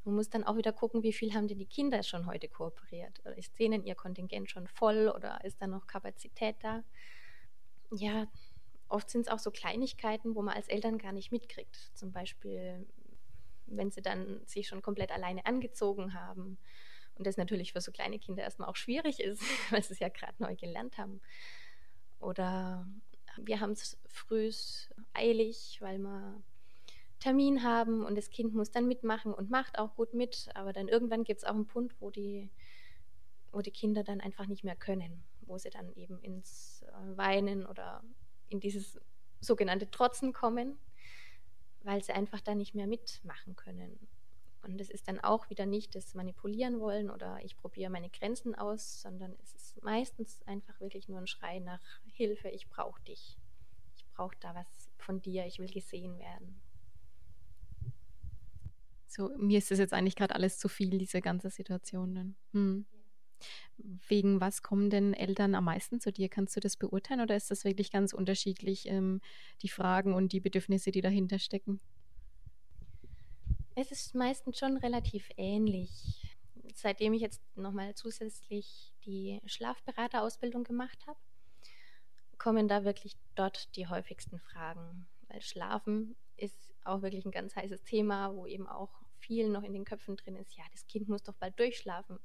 man 0.08 0.16
muss 0.16 0.30
dann 0.30 0.44
auch 0.44 0.56
wieder 0.56 0.72
gucken, 0.72 1.02
wie 1.02 1.12
viel 1.12 1.34
haben 1.34 1.48
denn 1.48 1.58
die 1.58 1.66
Kinder 1.66 2.02
schon 2.02 2.24
heute 2.24 2.48
kooperiert? 2.48 3.20
Oder 3.20 3.36
ist 3.36 3.58
denen 3.58 3.84
ihr 3.84 3.94
Kontingent 3.94 4.50
schon 4.50 4.66
voll 4.66 5.12
oder 5.14 5.44
ist 5.44 5.60
da 5.60 5.66
noch 5.66 5.86
Kapazität 5.86 6.56
da? 6.60 6.82
Ja, 7.90 8.26
oft 8.88 9.10
sind 9.10 9.22
es 9.22 9.28
auch 9.28 9.38
so 9.38 9.50
Kleinigkeiten, 9.50 10.34
wo 10.34 10.40
man 10.40 10.56
als 10.56 10.68
Eltern 10.68 10.96
gar 10.96 11.12
nicht 11.12 11.30
mitkriegt. 11.30 11.90
Zum 11.92 12.10
Beispiel, 12.10 12.86
wenn 13.66 13.90
sie 13.90 14.00
dann 14.00 14.40
sich 14.46 14.66
schon 14.66 14.80
komplett 14.80 15.12
alleine 15.12 15.44
angezogen 15.44 16.14
haben. 16.14 16.56
Und 17.16 17.26
das 17.26 17.36
natürlich 17.36 17.74
für 17.74 17.82
so 17.82 17.92
kleine 17.92 18.18
Kinder 18.18 18.42
erstmal 18.42 18.68
auch 18.68 18.76
schwierig 18.76 19.20
ist, 19.20 19.42
weil 19.70 19.82
sie 19.82 19.92
es 19.92 19.98
ja 19.98 20.08
gerade 20.08 20.34
neu 20.38 20.56
gelernt 20.56 20.96
haben. 20.96 21.20
Oder 22.18 22.88
wir 23.36 23.60
haben 23.60 23.72
es 23.72 23.98
früh 24.08 24.50
eilig, 25.12 25.76
weil 25.82 25.98
man 25.98 26.42
Termin 27.18 27.62
haben 27.62 28.04
und 28.04 28.16
das 28.16 28.30
Kind 28.30 28.54
muss 28.54 28.70
dann 28.70 28.86
mitmachen 28.86 29.34
und 29.34 29.50
macht 29.50 29.78
auch 29.78 29.94
gut 29.96 30.14
mit, 30.14 30.48
aber 30.54 30.72
dann 30.72 30.88
irgendwann 30.88 31.24
gibt 31.24 31.38
es 31.38 31.44
auch 31.44 31.54
einen 31.54 31.66
Punkt, 31.66 32.00
wo 32.00 32.10
die, 32.10 32.50
wo 33.52 33.60
die 33.60 33.70
Kinder 33.70 34.04
dann 34.04 34.20
einfach 34.20 34.46
nicht 34.46 34.64
mehr 34.64 34.76
können, 34.76 35.24
wo 35.42 35.58
sie 35.58 35.70
dann 35.70 35.92
eben 35.94 36.20
ins 36.20 36.82
äh, 36.82 37.16
Weinen 37.16 37.66
oder 37.66 38.02
in 38.48 38.60
dieses 38.60 39.00
sogenannte 39.40 39.90
Trotzen 39.90 40.32
kommen, 40.32 40.78
weil 41.82 42.02
sie 42.02 42.12
einfach 42.12 42.40
da 42.40 42.54
nicht 42.54 42.74
mehr 42.74 42.86
mitmachen 42.86 43.56
können. 43.56 44.08
Und 44.62 44.80
es 44.80 44.90
ist 44.90 45.08
dann 45.08 45.20
auch 45.20 45.50
wieder 45.50 45.66
nicht 45.66 45.94
das 45.94 46.14
Manipulieren 46.14 46.80
wollen 46.80 47.10
oder 47.10 47.38
ich 47.42 47.56
probiere 47.56 47.90
meine 47.90 48.10
Grenzen 48.10 48.54
aus, 48.54 49.00
sondern 49.00 49.34
es 49.42 49.54
ist 49.54 49.82
meistens 49.82 50.40
einfach 50.46 50.80
wirklich 50.80 51.08
nur 51.08 51.18
ein 51.18 51.26
Schrei 51.26 51.58
nach 51.60 51.80
Hilfe, 52.12 52.48
ich 52.48 52.68
brauche 52.68 53.00
dich. 53.02 53.38
brauche 54.14 54.36
da 54.40 54.54
was 54.54 54.66
von 54.98 55.22
dir, 55.22 55.46
ich 55.46 55.58
will 55.58 55.70
gesehen 55.70 56.18
werden. 56.18 56.60
So, 59.08 59.30
mir 59.38 59.58
ist 59.58 59.70
das 59.70 59.78
jetzt 59.78 59.94
eigentlich 59.94 60.16
gerade 60.16 60.34
alles 60.34 60.58
zu 60.58 60.68
viel, 60.68 60.90
diese 60.90 61.22
ganze 61.22 61.48
Situation 61.48 62.14
dann. 62.14 62.36
Hm. 62.52 62.86
Wegen 64.08 64.40
was 64.40 64.62
kommen 64.62 64.90
denn 64.90 65.14
Eltern 65.14 65.54
am 65.54 65.64
meisten 65.64 65.98
zu 66.00 66.12
dir? 66.12 66.28
Kannst 66.28 66.54
du 66.56 66.60
das 66.60 66.76
beurteilen 66.76 67.22
oder 67.22 67.34
ist 67.34 67.50
das 67.50 67.64
wirklich 67.64 67.90
ganz 67.90 68.12
unterschiedlich, 68.12 68.86
ähm, 68.86 69.20
die 69.62 69.68
Fragen 69.68 70.12
und 70.12 70.32
die 70.32 70.40
Bedürfnisse, 70.40 70.90
die 70.90 71.00
dahinter 71.00 71.38
stecken? 71.38 71.80
Es 73.74 73.92
ist 73.92 74.14
meistens 74.14 74.58
schon 74.58 74.76
relativ 74.76 75.30
ähnlich. 75.36 76.36
Seitdem 76.74 77.14
ich 77.14 77.22
jetzt 77.22 77.40
nochmal 77.56 77.94
zusätzlich 77.94 78.92
die 79.06 79.40
Schlafberaterausbildung 79.46 80.64
gemacht 80.64 80.98
habe, 81.06 81.18
kommen 82.36 82.68
da 82.68 82.84
wirklich 82.84 83.16
dort 83.36 83.74
die 83.76 83.86
häufigsten 83.86 84.38
Fragen. 84.38 85.06
Weil 85.28 85.40
Schlafen 85.40 86.16
ist 86.36 86.67
auch 86.88 87.02
wirklich 87.02 87.24
ein 87.24 87.30
ganz 87.30 87.54
heißes 87.56 87.84
Thema, 87.84 88.34
wo 88.34 88.46
eben 88.46 88.66
auch 88.66 88.90
viel 89.18 89.48
noch 89.48 89.62
in 89.62 89.72
den 89.72 89.84
Köpfen 89.84 90.16
drin 90.16 90.36
ist. 90.36 90.56
Ja, 90.56 90.64
das 90.72 90.86
Kind 90.86 91.08
muss 91.08 91.22
doch 91.22 91.34
bald 91.34 91.58
durchschlafen. 91.58 92.18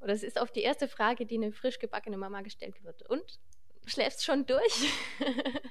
Oder 0.00 0.12
es 0.12 0.22
ist 0.22 0.38
oft 0.40 0.54
die 0.54 0.62
erste 0.62 0.88
Frage, 0.88 1.26
die 1.26 1.36
eine 1.36 1.52
frisch 1.52 1.78
gebackene 1.78 2.16
Mama 2.16 2.42
gestellt 2.42 2.82
wird. 2.84 3.02
Und 3.08 3.40
schläfst 3.86 4.24
schon 4.24 4.46
durch? 4.46 4.92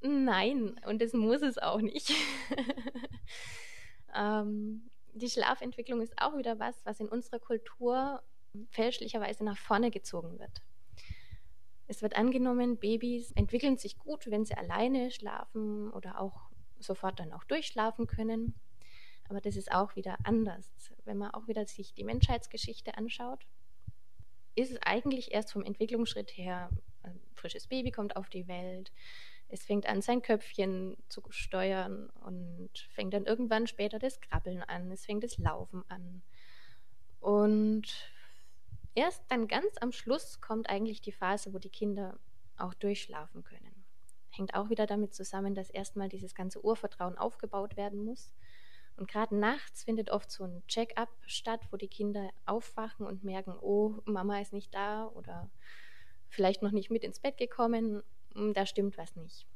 Nein, 0.00 0.78
und 0.86 1.00
das 1.00 1.12
muss 1.12 1.42
es 1.42 1.58
auch 1.58 1.80
nicht. 1.80 2.12
ähm, 4.14 4.90
die 5.14 5.30
Schlafentwicklung 5.30 6.02
ist 6.02 6.14
auch 6.20 6.36
wieder 6.36 6.58
was, 6.58 6.84
was 6.84 7.00
in 7.00 7.08
unserer 7.08 7.38
Kultur 7.38 8.22
fälschlicherweise 8.70 9.44
nach 9.44 9.58
vorne 9.58 9.90
gezogen 9.90 10.38
wird. 10.38 10.62
Es 11.88 12.02
wird 12.02 12.16
angenommen, 12.16 12.78
Babys 12.78 13.32
entwickeln 13.32 13.78
sich 13.78 13.98
gut, 13.98 14.30
wenn 14.30 14.44
sie 14.44 14.54
alleine 14.54 15.10
schlafen 15.10 15.90
oder 15.92 16.20
auch 16.20 16.50
sofort 16.86 17.20
dann 17.20 17.32
auch 17.32 17.44
durchschlafen 17.44 18.06
können. 18.06 18.54
Aber 19.28 19.40
das 19.40 19.56
ist 19.56 19.72
auch 19.72 19.96
wieder 19.96 20.16
anders. 20.24 20.72
Wenn 21.04 21.18
man 21.18 21.32
auch 21.32 21.48
wieder 21.48 21.66
sich 21.66 21.94
die 21.94 22.04
Menschheitsgeschichte 22.04 22.96
anschaut, 22.96 23.44
ist 24.54 24.70
es 24.70 24.82
eigentlich 24.82 25.32
erst 25.32 25.52
vom 25.52 25.64
Entwicklungsschritt 25.64 26.30
her, 26.36 26.70
ein 27.02 27.20
frisches 27.34 27.66
Baby 27.66 27.90
kommt 27.90 28.16
auf 28.16 28.28
die 28.28 28.48
Welt, 28.48 28.92
es 29.48 29.64
fängt 29.64 29.86
an, 29.86 30.02
sein 30.02 30.22
Köpfchen 30.22 30.96
zu 31.08 31.22
steuern 31.28 32.08
und 32.24 32.70
fängt 32.90 33.14
dann 33.14 33.26
irgendwann 33.26 33.66
später 33.66 33.98
das 33.98 34.20
Krabbeln 34.20 34.62
an, 34.62 34.90
es 34.90 35.04
fängt 35.04 35.22
das 35.22 35.38
Laufen 35.38 35.84
an. 35.88 36.22
Und 37.20 38.10
erst 38.94 39.22
dann 39.28 39.46
ganz 39.46 39.76
am 39.80 39.92
Schluss 39.92 40.40
kommt 40.40 40.68
eigentlich 40.68 41.00
die 41.00 41.12
Phase, 41.12 41.54
wo 41.54 41.58
die 41.58 41.70
Kinder 41.70 42.18
auch 42.56 42.74
durchschlafen 42.74 43.44
können. 43.44 43.75
Hängt 44.36 44.54
auch 44.54 44.68
wieder 44.68 44.86
damit 44.86 45.14
zusammen, 45.14 45.54
dass 45.54 45.70
erstmal 45.70 46.08
dieses 46.08 46.34
ganze 46.34 46.64
Urvertrauen 46.64 47.16
aufgebaut 47.16 47.76
werden 47.76 48.04
muss. 48.04 48.34
Und 48.96 49.08
gerade 49.08 49.36
nachts 49.36 49.84
findet 49.84 50.10
oft 50.10 50.30
so 50.30 50.44
ein 50.44 50.62
Check-up 50.68 51.10
statt, 51.26 51.60
wo 51.70 51.76
die 51.76 51.88
Kinder 51.88 52.30
aufwachen 52.46 53.06
und 53.06 53.24
merken, 53.24 53.54
oh, 53.60 54.00
Mama 54.04 54.40
ist 54.40 54.52
nicht 54.52 54.74
da 54.74 55.06
oder 55.08 55.50
vielleicht 56.28 56.62
noch 56.62 56.70
nicht 56.70 56.90
mit 56.90 57.04
ins 57.04 57.20
Bett 57.20 57.36
gekommen, 57.36 58.02
hm, 58.34 58.54
da 58.54 58.66
stimmt 58.66 58.96
was 58.96 59.14
nicht. 59.16 59.46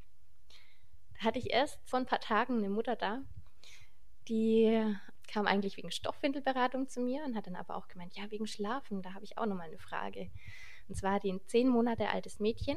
Da 1.19 1.25
hatte 1.25 1.39
ich 1.39 1.51
erst 1.51 1.79
vor 1.85 1.99
ein 1.99 2.07
paar 2.07 2.21
Tagen 2.21 2.59
eine 2.59 2.71
Mutter 2.71 2.97
da, 2.97 3.23
die 4.29 4.83
kam 5.27 5.47
eigentlich 5.47 5.77
wegen 5.77 5.91
Stoffwindelberatung 5.91 6.89
zu 6.89 7.01
mir 7.01 7.25
und 7.25 7.37
hat 7.37 7.47
dann 7.47 7.57
aber 7.57 7.77
auch 7.77 7.89
gemeint, 7.89 8.17
ja, 8.17 8.31
wegen 8.31 8.47
Schlafen, 8.47 9.03
da 9.03 9.15
habe 9.15 9.25
ich 9.25 9.39
auch 9.39 9.47
nochmal 9.47 9.69
eine 9.69 9.79
Frage. 9.79 10.31
Und 10.89 10.97
zwar 10.97 11.15
hat 11.15 11.25
die 11.25 11.33
ein 11.33 11.41
zehn 11.47 11.69
Monate 11.69 12.09
altes 12.09 12.41
Mädchen, 12.41 12.77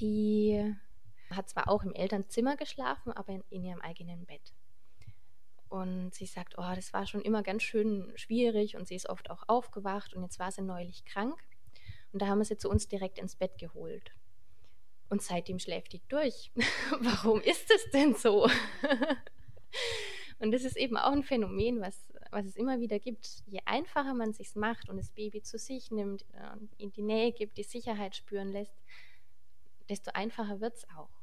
die 0.00 0.74
hat 1.30 1.48
zwar 1.48 1.68
auch 1.68 1.82
im 1.82 1.94
Elternzimmer 1.94 2.56
geschlafen, 2.56 3.12
aber 3.12 3.32
in, 3.32 3.44
in 3.50 3.64
ihrem 3.64 3.80
eigenen 3.80 4.24
Bett. 4.26 4.52
Und 5.68 6.14
sie 6.14 6.26
sagt, 6.26 6.54
oh, 6.56 6.72
das 6.74 6.92
war 6.92 7.06
schon 7.06 7.20
immer 7.20 7.42
ganz 7.42 7.62
schön 7.62 8.12
schwierig 8.16 8.76
und 8.76 8.88
sie 8.88 8.94
ist 8.94 9.08
oft 9.08 9.30
auch 9.30 9.44
aufgewacht 9.48 10.14
und 10.14 10.22
jetzt 10.22 10.38
war 10.38 10.50
sie 10.50 10.62
neulich 10.62 11.04
krank. 11.04 11.38
Und 12.12 12.22
da 12.22 12.26
haben 12.26 12.38
wir 12.38 12.46
sie 12.46 12.56
zu 12.56 12.70
uns 12.70 12.88
direkt 12.88 13.18
ins 13.18 13.36
Bett 13.36 13.58
geholt. 13.58 14.12
Und 15.10 15.22
seitdem 15.22 15.58
schläft 15.58 15.92
die 15.92 16.02
durch. 16.08 16.50
Warum 17.00 17.40
ist 17.42 17.70
es 17.70 17.90
denn 17.90 18.14
so? 18.14 18.48
und 20.38 20.52
das 20.52 20.64
ist 20.64 20.76
eben 20.76 20.96
auch 20.96 21.12
ein 21.12 21.22
Phänomen, 21.22 21.80
was, 21.82 22.06
was 22.30 22.46
es 22.46 22.56
immer 22.56 22.80
wieder 22.80 22.98
gibt. 22.98 23.42
Je 23.46 23.60
einfacher 23.66 24.14
man 24.14 24.32
sich's 24.32 24.54
macht 24.54 24.88
und 24.88 24.96
das 24.96 25.10
Baby 25.10 25.42
zu 25.42 25.58
sich 25.58 25.90
nimmt, 25.90 26.24
und 26.54 26.72
in 26.78 26.92
die 26.92 27.02
Nähe 27.02 27.32
gibt, 27.32 27.58
die 27.58 27.62
Sicherheit 27.62 28.16
spüren 28.16 28.52
lässt, 28.52 28.74
desto 29.88 30.10
einfacher 30.12 30.60
wird 30.60 30.76
es 30.76 30.88
auch 30.90 31.18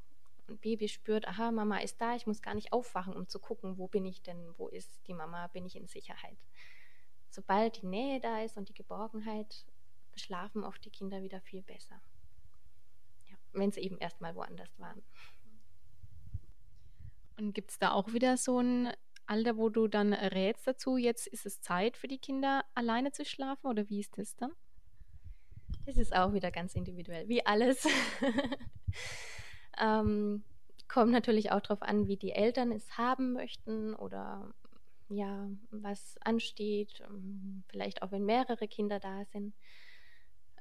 und 0.48 0.62
Baby 0.62 0.88
spürt, 0.88 1.28
aha, 1.28 1.52
Mama 1.52 1.80
ist 1.80 2.00
da, 2.00 2.16
ich 2.16 2.28
muss 2.28 2.42
gar 2.42 2.54
nicht 2.54 2.72
aufwachen, 2.72 3.16
um 3.16 3.28
zu 3.28 3.40
gucken, 3.40 3.78
wo 3.78 3.88
bin 3.88 4.06
ich 4.06 4.22
denn, 4.22 4.54
wo 4.58 4.68
ist 4.68 5.08
die 5.08 5.14
Mama, 5.14 5.48
bin 5.48 5.66
ich 5.66 5.76
in 5.76 5.88
Sicherheit. 5.88 6.38
Sobald 7.30 7.82
die 7.82 7.88
Nähe 7.88 8.20
da 8.20 8.42
ist 8.42 8.58
und 8.58 8.70
die 8.70 8.74
Geborgenheit, 8.74 9.66
schlafen 10.16 10.64
oft 10.64 10.84
die 10.86 10.92
Kinder 10.92 11.22
wieder 11.22 11.42
viel 11.42 11.62
besser. 11.62 12.02
Ja, 13.26 13.36
wenn 13.54 13.72
sie 13.72 13.82
eben 13.82 13.98
erstmal 13.98 14.36
woanders 14.36 14.80
waren. 14.80 15.04
Und 17.38 17.54
gibt 17.54 17.72
es 17.72 17.80
da 17.80 17.92
auch 17.92 18.14
wieder 18.14 18.38
so 18.38 18.60
ein 18.60 18.94
Alter, 19.26 19.58
wo 19.58 19.70
du 19.70 19.88
dann 19.88 20.14
rätst 20.14 20.68
dazu, 20.68 20.96
jetzt 20.96 21.28
ist 21.28 21.46
es 21.46 21.60
Zeit 21.60 21.98
für 21.98 22.08
die 22.08 22.20
Kinder 22.20 22.64
alleine 22.76 23.12
zu 23.12 23.26
schlafen 23.26 23.68
oder 23.68 23.90
wie 23.90 24.00
ist 24.00 24.18
das 24.18 24.36
dann? 24.36 24.52
Das 25.86 25.98
ist 25.98 26.16
auch 26.16 26.34
wieder 26.34 26.52
ganz 26.52 26.76
individuell, 26.76 27.28
wie 27.28 27.46
alles. 27.46 27.88
Ähm, 29.78 30.44
kommt 30.88 31.12
natürlich 31.12 31.52
auch 31.52 31.62
darauf 31.62 31.82
an, 31.82 32.08
wie 32.08 32.18
die 32.18 32.32
Eltern 32.32 32.72
es 32.72 32.98
haben 32.98 33.34
möchten 33.34 33.94
oder 33.96 34.54
ja, 35.10 35.48
was 35.70 36.18
ansteht, 36.22 37.02
ähm, 37.08 37.64
vielleicht 37.68 38.02
auch 38.02 38.12
wenn 38.12 38.26
mehrere 38.26 38.68
Kinder 38.68 39.00
da 39.00 39.26
sind. 39.26 39.54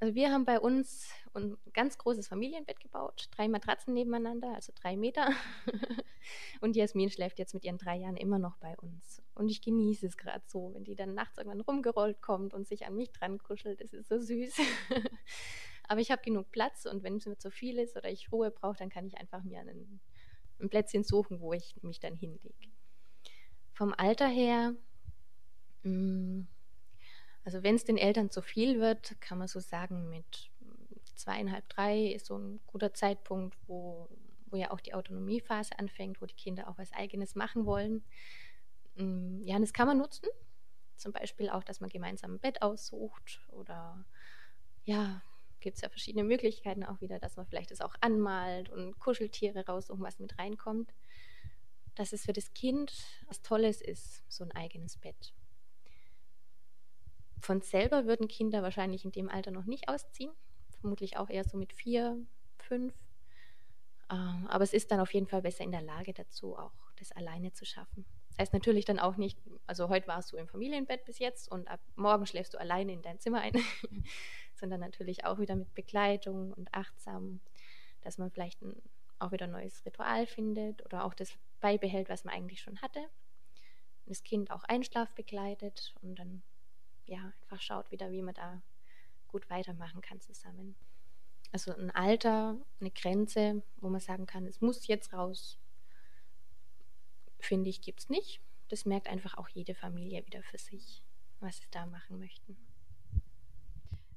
Also 0.00 0.14
wir 0.14 0.32
haben 0.32 0.44
bei 0.44 0.60
uns 0.60 1.08
ein 1.34 1.56
ganz 1.72 1.96
großes 1.96 2.28
Familienbett 2.28 2.80
gebaut, 2.80 3.28
drei 3.30 3.48
Matratzen 3.48 3.94
nebeneinander, 3.94 4.54
also 4.54 4.72
drei 4.74 4.96
Meter. 4.96 5.30
und 6.60 6.76
Jasmin 6.76 7.10
schläft 7.10 7.38
jetzt 7.38 7.54
mit 7.54 7.64
ihren 7.64 7.78
drei 7.78 7.96
Jahren 7.96 8.16
immer 8.16 8.38
noch 8.38 8.56
bei 8.58 8.76
uns. 8.78 9.22
Und 9.34 9.48
ich 9.48 9.60
genieße 9.62 10.06
es 10.06 10.16
gerade 10.16 10.44
so, 10.46 10.72
wenn 10.74 10.84
die 10.84 10.94
dann 10.94 11.14
nachts 11.14 11.38
irgendwann 11.38 11.60
rumgerollt 11.60 12.22
kommt 12.22 12.54
und 12.54 12.66
sich 12.66 12.86
an 12.86 12.96
mich 12.96 13.12
dran 13.12 13.38
kuschelt. 13.38 13.80
Das 13.80 13.92
ist 13.92 14.08
so 14.08 14.18
süß. 14.18 14.56
Aber 15.88 16.00
ich 16.00 16.10
habe 16.10 16.22
genug 16.22 16.50
Platz 16.50 16.86
und 16.86 17.02
wenn 17.02 17.16
es 17.16 17.26
mir 17.26 17.36
zu 17.36 17.50
viel 17.50 17.78
ist 17.78 17.96
oder 17.96 18.10
ich 18.10 18.32
Ruhe 18.32 18.50
brauche, 18.50 18.78
dann 18.78 18.90
kann 18.90 19.06
ich 19.06 19.18
einfach 19.18 19.42
mir 19.42 19.60
einen, 19.60 20.00
ein 20.60 20.70
Plätzchen 20.70 21.04
suchen, 21.04 21.40
wo 21.40 21.52
ich 21.52 21.76
mich 21.82 22.00
dann 22.00 22.14
hinlege. 22.14 22.70
Vom 23.72 23.92
Alter 23.96 24.28
her, 24.28 24.74
mm, 25.82 26.42
also 27.44 27.62
wenn 27.62 27.74
es 27.74 27.84
den 27.84 27.98
Eltern 27.98 28.30
zu 28.30 28.40
viel 28.40 28.80
wird, 28.80 29.20
kann 29.20 29.38
man 29.38 29.48
so 29.48 29.60
sagen, 29.60 30.08
mit 30.08 30.50
zweieinhalb, 31.14 31.68
drei 31.68 32.06
ist 32.06 32.26
so 32.26 32.38
ein 32.38 32.60
guter 32.66 32.94
Zeitpunkt, 32.94 33.56
wo, 33.66 34.08
wo 34.54 34.56
ja 34.56 34.70
auch 34.70 34.80
die 34.80 34.94
Autonomiephase 34.94 35.76
anfängt, 35.80 36.22
wo 36.22 36.26
die 36.26 36.36
Kinder 36.36 36.68
auch 36.68 36.78
was 36.78 36.92
Eigenes 36.92 37.34
machen 37.34 37.66
wollen. 37.66 38.04
Mm, 38.94 39.42
ja, 39.42 39.58
das 39.58 39.72
kann 39.72 39.88
man 39.88 39.98
nutzen. 39.98 40.28
Zum 40.96 41.12
Beispiel 41.12 41.50
auch, 41.50 41.64
dass 41.64 41.80
man 41.80 41.90
gemeinsam 41.90 42.34
ein 42.34 42.38
Bett 42.38 42.62
aussucht 42.62 43.40
oder 43.50 44.04
ja, 44.84 45.22
gibt 45.58 45.74
es 45.74 45.82
ja 45.82 45.88
verschiedene 45.88 46.22
Möglichkeiten 46.22 46.84
auch 46.84 47.00
wieder, 47.00 47.18
dass 47.18 47.36
man 47.36 47.46
vielleicht 47.46 47.72
es 47.72 47.80
auch 47.80 47.96
anmalt 48.00 48.70
und 48.70 48.96
Kuscheltiere 49.00 49.66
raussuchen, 49.66 50.04
was 50.04 50.20
mit 50.20 50.38
reinkommt. 50.38 50.94
Dass 51.96 52.12
es 52.12 52.24
für 52.24 52.32
das 52.32 52.54
Kind 52.54 52.92
was 53.26 53.42
Tolles 53.42 53.82
ist, 53.82 54.22
so 54.28 54.44
ein 54.44 54.52
eigenes 54.52 54.96
Bett. 54.98 55.34
Von 57.40 57.60
selber 57.60 58.06
würden 58.06 58.28
Kinder 58.28 58.62
wahrscheinlich 58.62 59.04
in 59.04 59.10
dem 59.10 59.28
Alter 59.28 59.50
noch 59.50 59.64
nicht 59.64 59.88
ausziehen, 59.88 60.30
vermutlich 60.80 61.16
auch 61.16 61.28
eher 61.28 61.44
so 61.44 61.56
mit 61.56 61.72
vier, 61.72 62.24
fünf. 62.58 62.94
Ähm, 64.10 64.46
aber 64.48 64.64
es 64.64 64.72
ist 64.72 64.90
dann 64.90 65.00
auf 65.00 65.12
jeden 65.14 65.26
Fall 65.26 65.42
besser 65.42 65.64
in 65.64 65.72
der 65.72 65.82
Lage 65.82 66.12
dazu, 66.12 66.56
auch 66.56 66.72
das 66.96 67.12
alleine 67.12 67.52
zu 67.52 67.64
schaffen. 67.64 68.04
Das 68.30 68.38
heißt 68.38 68.52
natürlich 68.52 68.84
dann 68.84 68.98
auch 68.98 69.16
nicht, 69.16 69.38
also 69.66 69.88
heute 69.88 70.08
warst 70.08 70.32
du 70.32 70.36
im 70.36 70.48
Familienbett 70.48 71.04
bis 71.04 71.18
jetzt 71.18 71.50
und 71.50 71.68
ab 71.68 71.80
morgen 71.94 72.26
schläfst 72.26 72.54
du 72.54 72.58
alleine 72.58 72.92
in 72.92 73.02
dein 73.02 73.20
Zimmer 73.20 73.40
ein, 73.40 73.52
sondern 74.54 74.80
natürlich 74.80 75.24
auch 75.24 75.38
wieder 75.38 75.54
mit 75.54 75.72
Begleitung 75.74 76.52
und 76.52 76.72
achtsam, 76.74 77.40
dass 78.02 78.18
man 78.18 78.30
vielleicht 78.30 78.60
ein, 78.62 78.74
auch 79.18 79.32
wieder 79.32 79.44
ein 79.44 79.52
neues 79.52 79.84
Ritual 79.86 80.26
findet 80.26 80.84
oder 80.84 81.04
auch 81.04 81.14
das 81.14 81.32
beibehält, 81.60 82.08
was 82.08 82.24
man 82.24 82.34
eigentlich 82.34 82.60
schon 82.60 82.82
hatte. 82.82 83.00
Das 84.06 84.22
Kind 84.22 84.50
auch 84.50 84.64
Einschlaf 84.64 85.10
begleitet 85.14 85.94
und 86.02 86.18
dann 86.18 86.42
ja 87.06 87.32
einfach 87.42 87.62
schaut 87.62 87.90
wieder, 87.90 88.10
wie 88.10 88.22
man 88.22 88.34
da 88.34 88.60
gut 89.28 89.48
weitermachen 89.48 90.00
kann 90.00 90.20
zusammen. 90.20 90.74
Also 91.54 91.72
ein 91.72 91.92
Alter, 91.92 92.56
eine 92.80 92.90
Grenze, 92.90 93.62
wo 93.76 93.88
man 93.88 94.00
sagen 94.00 94.26
kann, 94.26 94.44
es 94.44 94.60
muss 94.60 94.88
jetzt 94.88 95.12
raus, 95.12 95.56
finde 97.38 97.70
ich, 97.70 97.80
gibt 97.80 98.00
es 98.00 98.08
nicht. 98.08 98.40
Das 98.70 98.86
merkt 98.86 99.06
einfach 99.06 99.38
auch 99.38 99.48
jede 99.48 99.76
Familie 99.76 100.26
wieder 100.26 100.42
für 100.42 100.58
sich, 100.58 101.04
was 101.38 101.58
sie 101.58 101.68
da 101.70 101.86
machen 101.86 102.18
möchten. 102.18 102.56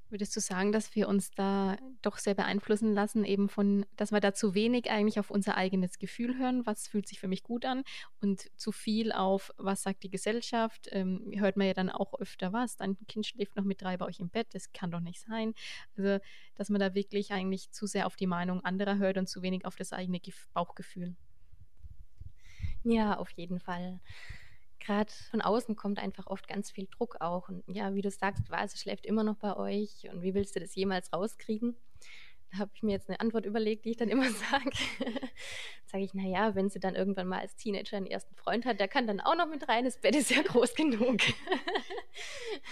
Würdest 0.10 0.36
du 0.36 0.40
sagen, 0.40 0.72
dass 0.72 0.96
wir 0.96 1.08
uns 1.10 1.32
da 1.32 1.78
doch 2.02 2.18
sehr 2.18 2.34
beeinflussen 2.34 2.94
lassen, 2.94 3.26
eben 3.26 3.50
von, 3.50 3.86
dass 3.98 4.12
wir 4.12 4.22
da 4.22 4.34
zu 4.34 4.54
wenig 4.54 4.90
eigentlich 4.90 5.20
auf 5.20 5.30
unser 5.30 5.58
eigenes 5.58 6.00
Gefühl 6.00 6.38
hören, 6.38 6.66
was 6.66 6.88
fühlt 6.88 7.08
sich 7.08 7.20
für 7.20 7.28
mich 7.28 7.44
gut 7.44 7.66
an? 7.66 7.84
Und 8.22 8.50
zu 8.56 8.72
viel 8.72 9.12
auf, 9.12 9.52
was 9.58 9.84
sagt 9.84 10.04
die 10.04 10.10
Gesellschaft, 10.10 10.88
ähm, 10.92 11.32
hört 11.36 11.58
man 11.58 11.68
ja 11.68 11.74
dann 11.74 11.90
auch 11.90 12.14
öfter 12.20 12.54
was, 12.54 12.78
dein 12.78 12.98
Kind 13.08 13.26
schläft 13.26 13.56
noch 13.58 13.66
mit 13.66 13.82
drei 13.82 13.98
bei 13.98 14.06
euch 14.06 14.20
im 14.20 14.30
Bett, 14.30 14.48
das 14.52 14.72
kann 14.72 14.92
doch 14.92 15.02
nicht 15.02 15.20
sein. 15.20 15.54
Also, 15.98 16.24
dass 16.56 16.70
man 16.70 16.80
da 16.80 16.96
wirklich 16.96 17.32
eigentlich 17.32 17.72
zu 17.72 17.86
sehr 17.86 18.08
auf 18.08 18.16
die 18.16 18.28
Meinung 18.28 18.64
anderer 18.64 18.98
hört 18.98 19.18
und 19.18 19.28
zu 19.28 19.42
wenig 19.42 19.66
auf 19.66 19.76
das 19.76 19.92
eigene 19.92 20.22
Bauchgefühl. 20.54 21.16
Ja, 22.84 23.18
auf 23.18 23.30
jeden 23.32 23.60
Fall 23.60 24.00
gerade 24.88 25.12
von 25.30 25.42
außen 25.42 25.76
kommt 25.76 26.00
einfach 26.00 26.28
oft 26.28 26.48
ganz 26.48 26.72
viel 26.72 26.88
Druck 26.88 27.18
auch. 27.20 27.50
Und 27.50 27.64
ja, 27.68 27.94
wie 27.94 28.02
du 28.02 28.10
sagst, 28.10 28.50
Vase 28.50 28.78
schläft 28.78 29.06
immer 29.06 29.24
noch 29.24 29.36
bei 29.36 29.56
euch 29.56 30.10
und 30.10 30.22
wie 30.22 30.34
willst 30.34 30.56
du 30.56 30.62
das 30.62 30.76
jemals 30.76 31.12
rauskriegen? 31.12 31.76
Da 32.52 32.60
habe 32.60 32.72
ich 32.74 32.84
mir 32.84 32.92
jetzt 32.92 33.10
eine 33.10 33.20
Antwort 33.20 33.46
überlegt, 33.46 33.84
die 33.84 33.92
ich 33.92 33.98
dann 33.98 34.08
immer 34.08 34.30
sage. 34.32 34.72
sage 35.86 36.04
ich, 36.06 36.14
naja, 36.14 36.56
wenn 36.56 36.70
sie 36.70 36.80
dann 36.80 36.96
irgendwann 36.96 37.28
mal 37.28 37.40
als 37.40 37.58
Teenager 37.58 37.98
einen 37.98 38.08
ersten 38.08 38.34
Freund 38.36 38.66
hat, 38.66 38.80
der 38.80 38.88
kann 38.88 39.08
dann 39.08 39.20
auch 39.20 39.36
noch 39.36 39.48
mit 39.48 39.68
rein, 39.68 39.84
das 39.84 40.00
Bett 40.00 40.16
ist 40.16 40.32
ja 40.32 40.42
groß 40.42 40.74
genug. 40.74 41.20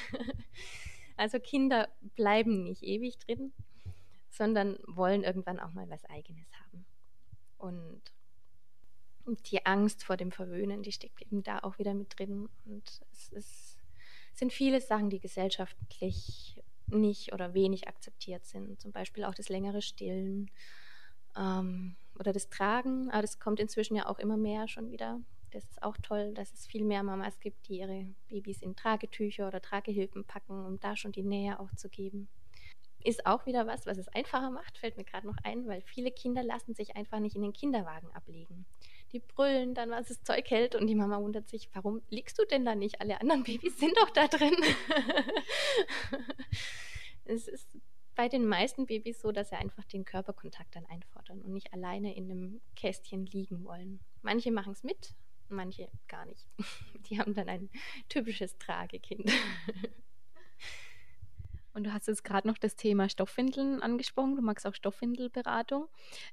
also 1.17 1.39
Kinder 1.39 1.89
bleiben 2.15 2.63
nicht 2.63 2.83
ewig 2.83 3.17
drin, 3.17 3.51
sondern 4.29 4.79
wollen 4.87 5.25
irgendwann 5.25 5.59
auch 5.59 5.73
mal 5.73 5.89
was 5.89 6.05
eigenes 6.05 6.47
haben. 6.63 6.85
Und 7.57 8.01
die 9.25 9.65
Angst 9.65 10.03
vor 10.03 10.17
dem 10.17 10.31
Verwöhnen, 10.31 10.83
die 10.83 10.91
steckt 10.91 11.21
eben 11.21 11.43
da 11.43 11.59
auch 11.59 11.79
wieder 11.79 11.93
mit 11.93 12.17
drin. 12.17 12.49
Und 12.65 13.01
es 13.11 13.29
ist, 13.31 13.77
sind 14.33 14.53
viele 14.53 14.81
Sachen, 14.81 15.09
die 15.09 15.19
gesellschaftlich 15.19 16.61
nicht 16.87 17.33
oder 17.33 17.53
wenig 17.53 17.87
akzeptiert 17.87 18.45
sind. 18.45 18.79
Zum 18.79 18.91
Beispiel 18.91 19.23
auch 19.23 19.33
das 19.33 19.49
längere 19.49 19.81
Stillen 19.81 20.51
ähm, 21.35 21.95
oder 22.19 22.33
das 22.33 22.49
Tragen. 22.49 23.09
Aber 23.09 23.21
das 23.21 23.39
kommt 23.39 23.59
inzwischen 23.59 23.95
ja 23.95 24.07
auch 24.07 24.19
immer 24.19 24.37
mehr 24.37 24.67
schon 24.67 24.91
wieder. 24.91 25.19
Das 25.51 25.63
ist 25.63 25.81
auch 25.81 25.97
toll, 25.97 26.33
dass 26.33 26.53
es 26.53 26.67
viel 26.67 26.83
mehr 26.83 27.01
Mamas 27.01 27.39
gibt, 27.39 27.67
die 27.67 27.79
ihre 27.79 28.05
Babys 28.27 28.61
in 28.61 28.75
Tragetücher 28.75 29.47
oder 29.47 29.61
Tragehilfen 29.61 30.25
packen, 30.25 30.65
um 30.65 30.79
da 30.79 30.95
schon 30.95 31.13
die 31.13 31.23
Nähe 31.23 31.59
auch 31.59 31.73
zu 31.75 31.89
geben. 31.89 32.27
Ist 33.03 33.25
auch 33.25 33.45
wieder 33.45 33.65
was, 33.65 33.85
was 33.85 33.97
es 33.97 34.07
einfacher 34.09 34.49
macht, 34.49 34.77
fällt 34.77 34.97
mir 34.97 35.03
gerade 35.03 35.27
noch 35.27 35.37
ein, 35.43 35.67
weil 35.67 35.81
viele 35.81 36.11
Kinder 36.11 36.43
lassen 36.43 36.73
sich 36.73 36.95
einfach 36.95 37.19
nicht 37.19 37.35
in 37.35 37.43
den 37.43 37.53
Kinderwagen 37.53 38.11
ablegen 38.13 38.65
die 39.11 39.19
brüllen 39.19 39.73
dann, 39.73 39.91
was 39.91 40.07
das 40.07 40.23
Zeug 40.23 40.49
hält 40.49 40.75
und 40.75 40.87
die 40.87 40.95
Mama 40.95 41.21
wundert 41.21 41.47
sich, 41.47 41.69
warum 41.73 42.01
liegst 42.09 42.37
du 42.39 42.45
denn 42.45 42.65
da 42.65 42.75
nicht? 42.75 43.01
Alle 43.01 43.21
anderen 43.21 43.43
Babys 43.43 43.77
sind 43.77 43.95
doch 43.97 44.09
da 44.09 44.27
drin. 44.27 44.53
es 47.25 47.47
ist 47.47 47.77
bei 48.15 48.29
den 48.29 48.45
meisten 48.45 48.85
Babys 48.85 49.21
so, 49.21 49.31
dass 49.31 49.49
sie 49.49 49.55
einfach 49.55 49.83
den 49.85 50.05
Körperkontakt 50.05 50.75
dann 50.75 50.85
einfordern 50.85 51.41
und 51.41 51.53
nicht 51.53 51.73
alleine 51.73 52.15
in 52.15 52.31
einem 52.31 52.61
Kästchen 52.75 53.25
liegen 53.25 53.63
wollen. 53.65 53.99
Manche 54.21 54.51
machen 54.51 54.73
es 54.73 54.83
mit, 54.83 55.13
manche 55.49 55.89
gar 56.07 56.25
nicht. 56.25 56.47
Die 57.09 57.19
haben 57.19 57.33
dann 57.33 57.49
ein 57.49 57.69
typisches 58.09 58.57
Tragekind. 58.57 59.31
Und 61.75 61.83
du 61.83 61.93
hast 61.93 62.07
jetzt 62.07 62.23
gerade 62.23 62.47
noch 62.47 62.57
das 62.57 62.77
Thema 62.77 63.09
Stoffwindeln 63.09 63.81
angesprochen. 63.81 64.37
Du 64.37 64.41
magst 64.41 64.65
auch 64.65 64.73
Stoffwindelberatung. 64.73 65.87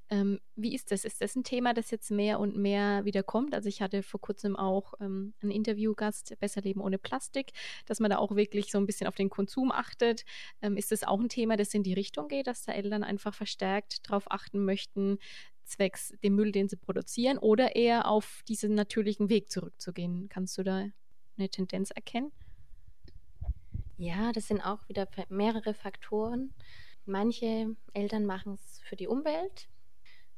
Ähm, 0.09 0.39
wie 0.55 0.73
ist 0.73 0.93
das? 0.93 1.05
Ist 1.05 1.21
das 1.21 1.35
ein 1.35 1.43
Thema, 1.43 1.75
das 1.75 1.91
jetzt 1.91 2.13
mehr 2.13 2.39
und 2.39 2.57
mehr 2.57 3.05
wieder 3.05 3.25
kommt? 3.25 3.53
Also 3.53 3.69
ich 3.69 3.83
hatte 3.83 4.05
vor 4.05 4.21
kurzem 4.21 4.55
auch 4.55 4.95
ähm, 5.01 5.35
einen 5.43 5.51
Interviewgast, 5.51 6.37
Besser 6.39 6.61
Leben 6.61 6.81
ohne 6.81 6.97
Plastik, 6.97 7.51
dass 7.87 7.99
man 7.99 8.13
da 8.13 8.19
auch 8.19 8.37
wirklich 8.37 8.71
so 8.71 8.79
ein 8.79 8.87
bisschen 8.87 9.09
auf 9.09 9.17
den 9.17 9.31
Konsum 9.31 9.73
achtet. 9.73 10.25
Ähm, 10.63 10.77
ist 10.77 10.93
das 10.93 11.03
auch 11.03 11.19
ein 11.19 11.29
Thema, 11.29 11.57
das 11.57 11.75
in 11.75 11.83
die 11.83 11.95
Richtung 11.95 12.29
geht, 12.29 12.47
dass 12.47 12.65
da 12.65 12.73
Eltern 12.73 13.03
einfach 13.03 13.35
verstärkt 13.35 14.09
darauf 14.09 14.31
achten 14.31 14.65
möchten, 14.65 15.19
zwecks 15.65 16.15
dem 16.23 16.37
Müll, 16.37 16.53
den 16.53 16.69
sie 16.69 16.77
produzieren, 16.77 17.39
oder 17.39 17.75
eher 17.75 18.07
auf 18.07 18.43
diesen 18.47 18.77
natürlichen 18.77 19.29
Weg 19.29 19.51
zurückzugehen? 19.51 20.29
Kannst 20.29 20.57
du 20.57 20.63
da 20.63 20.87
eine 21.37 21.49
Tendenz 21.49 21.91
erkennen? 21.91 22.31
Ja, 24.03 24.33
das 24.33 24.49
sind 24.49 24.61
auch 24.61 24.89
wieder 24.89 25.07
mehrere 25.29 25.75
Faktoren. 25.75 26.53
Manche 27.07 27.77
Eltern 27.93 28.27
machen 28.27 28.55
es 28.55 28.81
für 28.81 28.97
die 28.97 29.07
Umwelt, 29.07 29.69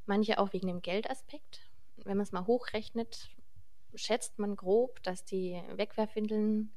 manche 0.05 0.38
auch 0.38 0.53
wegen 0.53 0.66
dem 0.66 0.83
Geldaspekt. 0.83 1.62
Wenn 1.96 2.18
man 2.18 2.24
es 2.24 2.33
mal 2.33 2.46
hochrechnet, 2.46 3.31
schätzt 3.94 4.38
man 4.38 4.55
grob, 4.55 5.03
dass 5.03 5.24
die 5.24 5.62
Wegwerfwindeln 5.77 6.74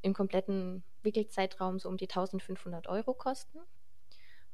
im 0.00 0.14
kompletten 0.14 0.82
Wickelzeitraum 1.02 1.78
so 1.78 1.90
um 1.90 1.98
die 1.98 2.08
1500 2.08 2.86
Euro 2.86 3.12
kosten. 3.12 3.58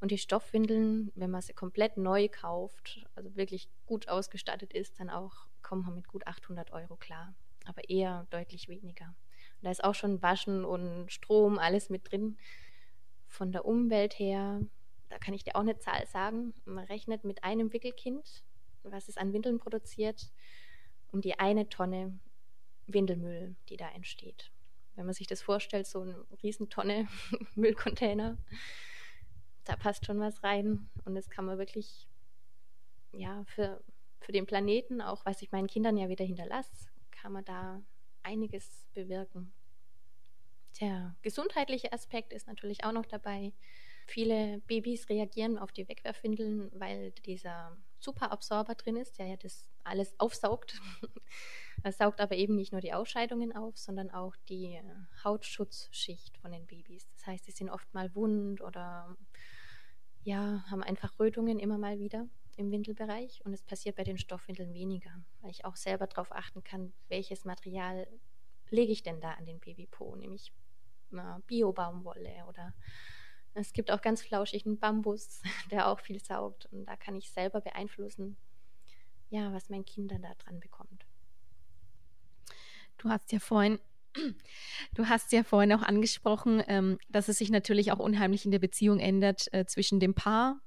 Und 0.01 0.11
die 0.11 0.17
Stoffwindeln, 0.17 1.09
wenn 1.15 1.31
man 1.31 1.41
sie 1.41 1.53
komplett 1.53 1.95
neu 1.95 2.27
kauft, 2.27 3.07
also 3.15 3.33
wirklich 3.37 3.69
gut 3.85 4.09
ausgestattet 4.09 4.73
ist, 4.73 4.99
dann 4.99 5.09
auch 5.09 5.47
kommt 5.61 5.85
man 5.85 5.95
mit 5.95 6.09
gut 6.09 6.27
800 6.27 6.73
Euro 6.73 6.97
klar. 6.97 7.33
Aber 7.63 7.89
eher 7.89 8.27
deutlich 8.29 8.67
weniger. 8.67 9.15
Da 9.61 9.71
ist 9.71 9.83
auch 9.83 9.95
schon 9.95 10.21
Waschen 10.21 10.63
und 10.65 11.11
Strom, 11.11 11.57
alles 11.57 11.89
mit 11.89 12.11
drin. 12.11 12.37
Von 13.27 13.51
der 13.51 13.65
Umwelt 13.65 14.17
her, 14.17 14.61
da 15.09 15.17
kann 15.17 15.33
ich 15.33 15.43
dir 15.43 15.55
auch 15.55 15.61
eine 15.61 15.77
Zahl 15.77 16.05
sagen. 16.07 16.53
Man 16.65 16.85
rechnet 16.85 17.23
mit 17.23 17.43
einem 17.43 17.73
Wickelkind, 17.73 18.43
was 18.83 19.09
es 19.09 19.17
an 19.17 19.33
Windeln 19.33 19.59
produziert, 19.59 20.31
um 21.11 21.21
die 21.21 21.37
eine 21.37 21.67
Tonne 21.69 22.17
Windelmüll, 22.87 23.55
die 23.69 23.77
da 23.77 23.89
entsteht. 23.89 24.51
Wenn 24.95 25.05
man 25.05 25.13
sich 25.13 25.27
das 25.27 25.41
vorstellt, 25.41 25.87
so 25.87 26.01
eine 26.01 26.25
Riesentonne 26.41 27.07
Müllcontainer, 27.55 28.37
da 29.65 29.75
passt 29.75 30.05
schon 30.05 30.19
was 30.19 30.43
rein. 30.43 30.89
Und 31.05 31.15
das 31.15 31.29
kann 31.29 31.45
man 31.45 31.57
wirklich, 31.57 32.07
ja, 33.11 33.43
für, 33.45 33.83
für 34.19 34.31
den 34.31 34.45
Planeten, 34.45 35.01
auch 35.01 35.25
was 35.25 35.41
ich 35.41 35.51
meinen 35.51 35.67
Kindern 35.67 35.97
ja 35.97 36.09
wieder 36.09 36.25
hinterlasse, 36.25 36.89
kann 37.11 37.31
man 37.31 37.45
da 37.45 37.81
einiges 38.23 38.87
bewirken. 38.93 39.51
Der 40.79 41.15
gesundheitliche 41.21 41.91
Aspekt 41.91 42.33
ist 42.33 42.47
natürlich 42.47 42.83
auch 42.83 42.91
noch 42.91 43.05
dabei. 43.05 43.53
Viele 44.05 44.59
Babys 44.67 45.09
reagieren 45.09 45.57
auf 45.57 45.71
die 45.71 45.87
Wegwerfwindeln, 45.87 46.71
weil 46.73 47.11
dieser 47.25 47.77
Superabsorber 47.99 48.75
drin 48.75 48.95
ist, 48.95 49.19
der 49.19 49.27
ja 49.27 49.37
das 49.37 49.67
alles 49.83 50.19
aufsaugt. 50.19 50.81
Er 51.81 51.93
saugt 51.93 52.19
aber 52.19 52.35
eben 52.35 52.57
nicht 52.57 52.73
nur 52.73 52.81
die 52.81 52.91
Ausscheidungen 52.91 53.55
auf, 53.55 53.77
sondern 53.77 54.09
auch 54.09 54.35
die 54.49 54.77
Hautschutzschicht 55.23 56.37
von 56.39 56.51
den 56.51 56.65
Babys. 56.65 57.07
Das 57.11 57.25
heißt, 57.25 57.45
sie 57.45 57.53
sind 57.53 57.69
oft 57.69 57.93
mal 57.93 58.13
wund 58.15 58.59
oder 58.59 59.15
ja, 60.23 60.65
haben 60.69 60.83
einfach 60.83 61.17
Rötungen 61.19 61.57
immer 61.57 61.77
mal 61.77 61.97
wieder 61.97 62.27
im 62.59 62.71
Windelbereich 62.71 63.41
und 63.45 63.53
es 63.53 63.63
passiert 63.63 63.95
bei 63.95 64.03
den 64.03 64.17
Stoffwindeln 64.17 64.73
weniger, 64.73 65.11
weil 65.41 65.49
ich 65.49 65.63
auch 65.63 65.77
selber 65.77 66.07
darauf 66.07 66.31
achten 66.31 66.63
kann, 66.63 66.91
welches 67.07 67.45
Material 67.45 68.05
lege 68.69 68.91
ich 68.91 69.01
denn 69.01 69.21
da 69.21 69.31
an 69.31 69.45
den 69.45 69.59
Babypo, 69.59 70.15
nämlich 70.15 70.51
Bio-Baumwolle 71.47 72.45
oder 72.47 72.73
es 73.53 73.73
gibt 73.73 73.89
auch 73.89 74.01
ganz 74.01 74.21
flauschigen 74.21 74.77
Bambus, 74.77 75.41
der 75.71 75.87
auch 75.87 76.01
viel 76.01 76.19
saugt 76.19 76.67
und 76.67 76.85
da 76.85 76.97
kann 76.97 77.15
ich 77.15 77.31
selber 77.31 77.61
beeinflussen, 77.61 78.35
ja, 79.29 79.53
was 79.53 79.69
mein 79.69 79.85
Kind 79.85 80.11
dann 80.11 80.21
da 80.21 80.33
dran 80.35 80.59
bekommt. 80.59 81.05
Du 82.97 83.09
hast 83.09 83.31
ja 83.31 83.39
vorhin 83.39 83.79
Du 84.95 85.07
hast 85.07 85.31
ja 85.31 85.43
vorhin 85.43 85.71
auch 85.71 85.83
angesprochen, 85.83 86.61
ähm, 86.67 86.97
dass 87.09 87.29
es 87.29 87.37
sich 87.37 87.51
natürlich 87.51 87.91
auch 87.91 87.99
unheimlich 87.99 88.43
in 88.43 88.51
der 88.51 88.59
Beziehung 88.59 88.99
ändert 88.99 89.47
äh, 89.53 89.65
zwischen 89.65 89.99
dem 89.99 90.13
Paar 90.13 90.59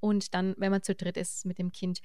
und 0.00 0.34
dann, 0.34 0.54
wenn 0.58 0.70
man 0.70 0.82
zu 0.82 0.94
dritt 0.94 1.16
ist 1.16 1.46
mit 1.46 1.58
dem 1.58 1.72
Kind. 1.72 2.00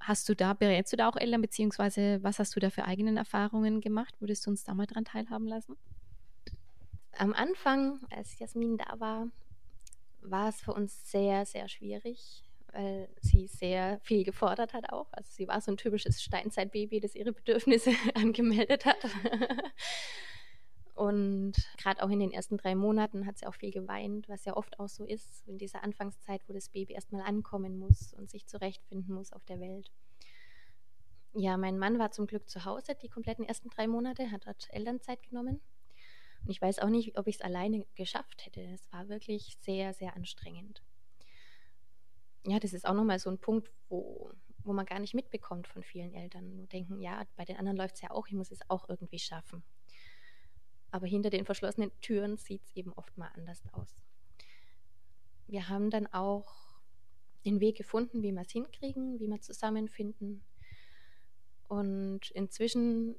Hast 0.00 0.28
du 0.28 0.34
da, 0.34 0.54
berätst 0.54 0.92
du 0.92 0.96
da 0.96 1.08
auch 1.08 1.16
Eltern, 1.16 1.42
beziehungsweise 1.42 2.22
was 2.22 2.38
hast 2.38 2.54
du 2.54 2.60
da 2.60 2.70
für 2.70 2.84
eigenen 2.84 3.16
Erfahrungen 3.16 3.80
gemacht? 3.80 4.14
Würdest 4.20 4.46
du 4.46 4.50
uns 4.50 4.64
da 4.64 4.74
mal 4.74 4.86
dran 4.86 5.04
teilhaben 5.04 5.46
lassen? 5.46 5.76
Am 7.12 7.32
Anfang, 7.32 8.00
als 8.10 8.38
Jasmin 8.38 8.76
da 8.78 9.00
war, 9.00 9.28
war 10.20 10.48
es 10.48 10.60
für 10.60 10.72
uns 10.72 11.10
sehr, 11.10 11.46
sehr 11.46 11.68
schwierig, 11.68 12.44
weil 12.72 13.08
sie 13.20 13.48
sehr 13.48 13.98
viel 14.00 14.24
gefordert 14.24 14.72
hat 14.72 14.92
auch. 14.92 15.08
Also 15.12 15.30
sie 15.32 15.48
war 15.48 15.60
so 15.60 15.72
ein 15.72 15.76
typisches 15.76 16.22
Steinzeitbaby, 16.22 17.00
das 17.00 17.14
ihre 17.14 17.32
Bedürfnisse 17.32 17.90
angemeldet 18.14 18.84
hat. 18.84 18.98
Und 20.98 21.52
gerade 21.76 22.02
auch 22.02 22.10
in 22.10 22.18
den 22.18 22.32
ersten 22.32 22.56
drei 22.56 22.74
Monaten 22.74 23.24
hat 23.24 23.38
sie 23.38 23.46
auch 23.46 23.54
viel 23.54 23.70
geweint, 23.70 24.28
was 24.28 24.44
ja 24.44 24.56
oft 24.56 24.80
auch 24.80 24.88
so 24.88 25.04
ist, 25.04 25.46
in 25.46 25.56
dieser 25.56 25.84
Anfangszeit, 25.84 26.42
wo 26.48 26.52
das 26.52 26.70
Baby 26.70 26.94
erstmal 26.94 27.22
ankommen 27.22 27.78
muss 27.78 28.12
und 28.14 28.28
sich 28.28 28.48
zurechtfinden 28.48 29.14
muss 29.14 29.32
auf 29.32 29.44
der 29.44 29.60
Welt. 29.60 29.92
Ja, 31.34 31.56
mein 31.56 31.78
Mann 31.78 32.00
war 32.00 32.10
zum 32.10 32.26
Glück 32.26 32.50
zu 32.50 32.64
Hause 32.64 32.96
die 33.00 33.08
kompletten 33.08 33.44
ersten 33.44 33.70
drei 33.70 33.86
Monate, 33.86 34.32
hat 34.32 34.48
dort 34.48 34.66
Elternzeit 34.72 35.22
genommen. 35.22 35.60
Und 36.42 36.50
ich 36.50 36.60
weiß 36.60 36.80
auch 36.80 36.88
nicht, 36.88 37.16
ob 37.16 37.28
ich 37.28 37.36
es 37.36 37.42
alleine 37.42 37.86
geschafft 37.94 38.44
hätte. 38.44 38.62
Es 38.62 38.92
war 38.92 39.08
wirklich 39.08 39.56
sehr, 39.60 39.94
sehr 39.94 40.16
anstrengend. 40.16 40.82
Ja, 42.44 42.58
das 42.58 42.72
ist 42.72 42.84
auch 42.84 42.94
nochmal 42.94 43.20
so 43.20 43.30
ein 43.30 43.38
Punkt, 43.38 43.70
wo, 43.88 44.32
wo 44.64 44.72
man 44.72 44.84
gar 44.84 44.98
nicht 44.98 45.14
mitbekommt 45.14 45.68
von 45.68 45.84
vielen 45.84 46.12
Eltern. 46.12 46.56
Nur 46.56 46.66
denken, 46.66 46.98
ja, 47.00 47.22
bei 47.36 47.44
den 47.44 47.56
anderen 47.56 47.78
läuft 47.78 47.94
es 47.94 48.00
ja 48.00 48.10
auch, 48.10 48.26
ich 48.26 48.34
muss 48.34 48.50
es 48.50 48.68
auch 48.68 48.88
irgendwie 48.88 49.20
schaffen. 49.20 49.62
Aber 50.90 51.06
hinter 51.06 51.30
den 51.30 51.44
verschlossenen 51.44 51.90
Türen 52.00 52.36
sieht 52.36 52.62
es 52.64 52.76
eben 52.76 52.92
oft 52.94 53.16
mal 53.16 53.30
anders 53.34 53.62
aus. 53.72 54.02
wir 55.46 55.68
haben 55.68 55.90
dann 55.90 56.06
auch 56.08 56.52
den 57.44 57.60
Weg 57.60 57.76
gefunden, 57.76 58.22
wie 58.22 58.32
wir 58.32 58.42
es 58.42 58.50
hinkriegen, 58.50 59.18
wie 59.20 59.28
wir 59.28 59.40
zusammenfinden. 59.40 60.44
Und 61.68 62.30
inzwischen 62.32 63.16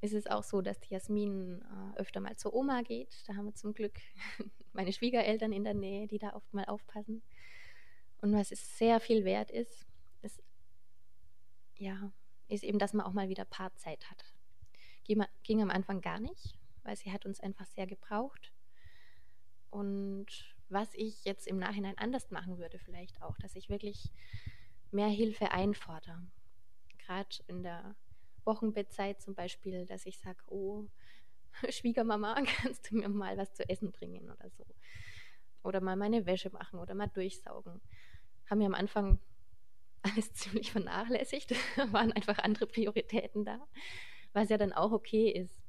ist 0.00 0.14
es 0.14 0.26
auch 0.26 0.42
so, 0.42 0.62
dass 0.62 0.80
die 0.80 0.92
Jasmin 0.92 1.62
äh, 1.62 1.98
öfter 2.00 2.20
mal 2.20 2.36
zur 2.36 2.54
Oma 2.54 2.82
geht. 2.82 3.22
Da 3.26 3.34
haben 3.34 3.46
wir 3.46 3.54
zum 3.54 3.72
Glück 3.72 4.00
meine 4.72 4.92
Schwiegereltern 4.92 5.52
in 5.52 5.64
der 5.64 5.74
Nähe, 5.74 6.08
die 6.08 6.18
da 6.18 6.34
oft 6.34 6.52
mal 6.52 6.64
aufpassen. 6.64 7.22
Und 8.20 8.32
was 8.32 8.50
es 8.50 8.78
sehr 8.78 9.00
viel 9.00 9.24
wert 9.24 9.50
ist, 9.50 9.86
ist, 10.22 10.42
ja, 11.76 12.12
ist 12.48 12.64
eben, 12.64 12.78
dass 12.78 12.92
man 12.92 13.06
auch 13.06 13.12
mal 13.12 13.28
wieder 13.28 13.44
Paarzeit 13.44 14.10
hat. 14.10 14.24
Ging, 15.04 15.24
ging 15.42 15.62
am 15.62 15.70
Anfang 15.70 16.00
gar 16.00 16.20
nicht, 16.20 16.58
weil 16.82 16.96
sie 16.96 17.12
hat 17.12 17.26
uns 17.26 17.40
einfach 17.40 17.66
sehr 17.66 17.86
gebraucht. 17.86 18.52
Und 19.70 20.26
was 20.68 20.94
ich 20.94 21.24
jetzt 21.24 21.46
im 21.46 21.58
Nachhinein 21.58 21.98
anders 21.98 22.30
machen 22.30 22.58
würde, 22.58 22.78
vielleicht 22.78 23.22
auch, 23.22 23.36
dass 23.38 23.56
ich 23.56 23.68
wirklich 23.68 24.10
mehr 24.90 25.08
Hilfe 25.08 25.50
einfordere. 25.50 26.26
Gerade 26.98 27.36
in 27.46 27.62
der 27.62 27.96
Wochenbettzeit 28.44 29.20
zum 29.20 29.34
Beispiel, 29.34 29.86
dass 29.86 30.06
ich 30.06 30.18
sage, 30.18 30.42
oh, 30.48 30.86
Schwiegermama, 31.68 32.34
kannst 32.62 32.90
du 32.90 32.96
mir 32.96 33.08
mal 33.08 33.36
was 33.36 33.54
zu 33.54 33.68
essen 33.68 33.92
bringen 33.92 34.30
oder 34.30 34.50
so. 34.50 34.64
Oder 35.62 35.80
mal 35.80 35.96
meine 35.96 36.26
Wäsche 36.26 36.50
machen 36.50 36.78
oder 36.80 36.94
mal 36.94 37.08
durchsaugen. 37.08 37.80
Haben 38.46 38.60
wir 38.60 38.66
am 38.66 38.74
Anfang 38.74 39.18
alles 40.02 40.32
ziemlich 40.32 40.72
vernachlässigt, 40.72 41.54
waren 41.92 42.12
einfach 42.12 42.38
andere 42.38 42.66
Prioritäten 42.66 43.44
da, 43.44 43.66
was 44.32 44.48
ja 44.48 44.58
dann 44.58 44.72
auch 44.72 44.92
okay 44.92 45.30
ist. 45.30 45.61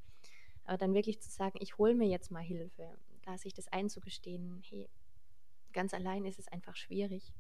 Aber 0.65 0.77
dann 0.77 0.93
wirklich 0.93 1.19
zu 1.19 1.29
sagen, 1.29 1.57
ich 1.61 1.77
hole 1.77 1.95
mir 1.95 2.07
jetzt 2.07 2.31
mal 2.31 2.43
Hilfe, 2.43 2.97
da 3.23 3.37
sich 3.37 3.53
das 3.53 3.67
einzugestehen, 3.67 4.61
hey, 4.69 4.89
ganz 5.73 5.93
allein 5.93 6.25
ist 6.25 6.39
es 6.39 6.47
einfach 6.47 6.75
schwierig. 6.75 7.33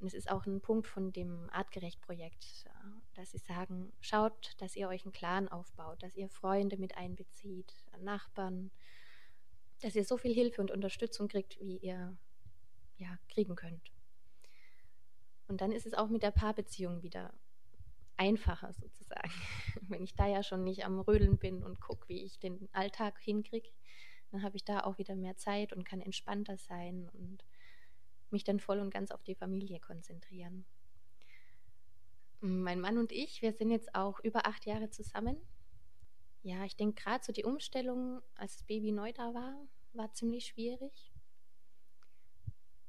Und 0.00 0.08
es 0.08 0.14
ist 0.14 0.30
auch 0.30 0.44
ein 0.46 0.60
Punkt 0.60 0.86
von 0.86 1.12
dem 1.12 1.48
Artgerecht-Projekt, 1.50 2.66
dass 3.14 3.30
sie 3.30 3.38
sagen, 3.38 3.92
schaut, 4.00 4.54
dass 4.58 4.76
ihr 4.76 4.88
euch 4.88 5.04
einen 5.04 5.12
Clan 5.12 5.48
aufbaut, 5.48 6.02
dass 6.02 6.16
ihr 6.16 6.28
Freunde 6.28 6.76
mit 6.76 6.96
einbezieht, 6.96 7.72
Nachbarn, 8.00 8.70
dass 9.80 9.94
ihr 9.94 10.04
so 10.04 10.16
viel 10.16 10.34
Hilfe 10.34 10.60
und 10.60 10.70
Unterstützung 10.70 11.28
kriegt, 11.28 11.58
wie 11.60 11.78
ihr 11.78 12.16
ja, 12.96 13.18
kriegen 13.28 13.54
könnt. 13.54 13.92
Und 15.46 15.60
dann 15.60 15.72
ist 15.72 15.86
es 15.86 15.94
auch 15.94 16.08
mit 16.08 16.22
der 16.22 16.30
Paarbeziehung 16.30 17.02
wieder 17.02 17.32
einfacher 18.16 18.72
sozusagen. 18.72 19.30
Wenn 19.82 20.02
ich 20.04 20.14
da 20.14 20.26
ja 20.26 20.42
schon 20.42 20.64
nicht 20.64 20.84
am 20.84 21.00
Rödeln 21.00 21.38
bin 21.38 21.62
und 21.62 21.80
gucke, 21.80 22.08
wie 22.08 22.22
ich 22.24 22.38
den 22.38 22.68
Alltag 22.72 23.18
hinkriege, 23.20 23.68
dann 24.30 24.42
habe 24.42 24.56
ich 24.56 24.64
da 24.64 24.80
auch 24.80 24.98
wieder 24.98 25.14
mehr 25.14 25.36
Zeit 25.36 25.72
und 25.72 25.84
kann 25.84 26.00
entspannter 26.00 26.56
sein 26.56 27.08
und 27.12 27.44
mich 28.30 28.44
dann 28.44 28.60
voll 28.60 28.80
und 28.80 28.90
ganz 28.90 29.10
auf 29.10 29.22
die 29.22 29.34
Familie 29.34 29.80
konzentrieren. 29.80 30.64
Mein 32.40 32.80
Mann 32.80 32.98
und 32.98 33.12
ich, 33.12 33.42
wir 33.42 33.52
sind 33.52 33.70
jetzt 33.70 33.94
auch 33.94 34.20
über 34.20 34.46
acht 34.46 34.66
Jahre 34.66 34.90
zusammen. 34.90 35.36
Ja, 36.42 36.64
ich 36.64 36.76
denke 36.76 37.02
gerade 37.02 37.24
so 37.24 37.32
die 37.32 37.44
Umstellung, 37.44 38.20
als 38.34 38.58
das 38.58 38.66
Baby 38.66 38.92
neu 38.92 39.12
da 39.12 39.32
war, 39.32 39.66
war 39.94 40.12
ziemlich 40.12 40.46
schwierig. 40.46 41.12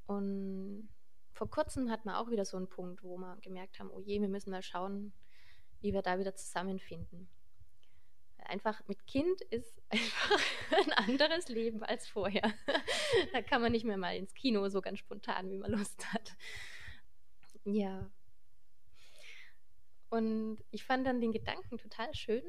Und 0.07 0.89
vor 1.35 1.49
kurzem 1.49 1.91
hatten 1.91 2.07
wir 2.07 2.17
auch 2.17 2.29
wieder 2.29 2.45
so 2.45 2.55
einen 2.55 2.69
Punkt, 2.69 3.03
wo 3.03 3.17
wir 3.17 3.37
gemerkt 3.41 3.77
haben, 3.77 3.91
oh 3.91 3.99
je, 3.99 4.21
wir 4.21 4.29
müssen 4.29 4.51
mal 4.51 4.63
schauen, 4.63 5.11
wie 5.81 5.93
wir 5.93 6.01
da 6.01 6.17
wieder 6.17 6.33
zusammenfinden. 6.33 7.27
Einfach 8.37 8.81
mit 8.87 9.05
Kind 9.05 9.41
ist 9.41 9.81
einfach 9.89 10.39
ein 10.71 10.93
anderes 10.93 11.49
Leben 11.49 11.83
als 11.83 12.07
vorher. 12.07 12.53
da 13.33 13.41
kann 13.41 13.61
man 13.61 13.73
nicht 13.73 13.83
mehr 13.83 13.97
mal 13.97 14.15
ins 14.15 14.33
Kino 14.33 14.69
so 14.69 14.79
ganz 14.79 14.99
spontan, 14.99 15.49
wie 15.49 15.57
man 15.57 15.71
Lust 15.71 16.05
hat. 16.13 16.37
Ja. 17.65 18.09
Und 20.09 20.63
ich 20.71 20.85
fand 20.85 21.05
dann 21.05 21.19
den 21.19 21.33
Gedanken 21.33 21.77
total 21.77 22.15
schön. 22.15 22.45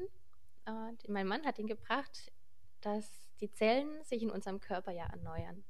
Äh, 0.65 0.93
mein 1.09 1.27
Mann 1.27 1.45
hat 1.45 1.59
ihn 1.59 1.67
gebracht, 1.67 2.31
dass 2.79 3.21
die 3.41 3.51
Zellen 3.51 4.01
sich 4.05 4.23
in 4.23 4.31
unserem 4.31 4.61
Körper 4.61 4.91
ja 4.91 5.07
erneuern. 5.07 5.65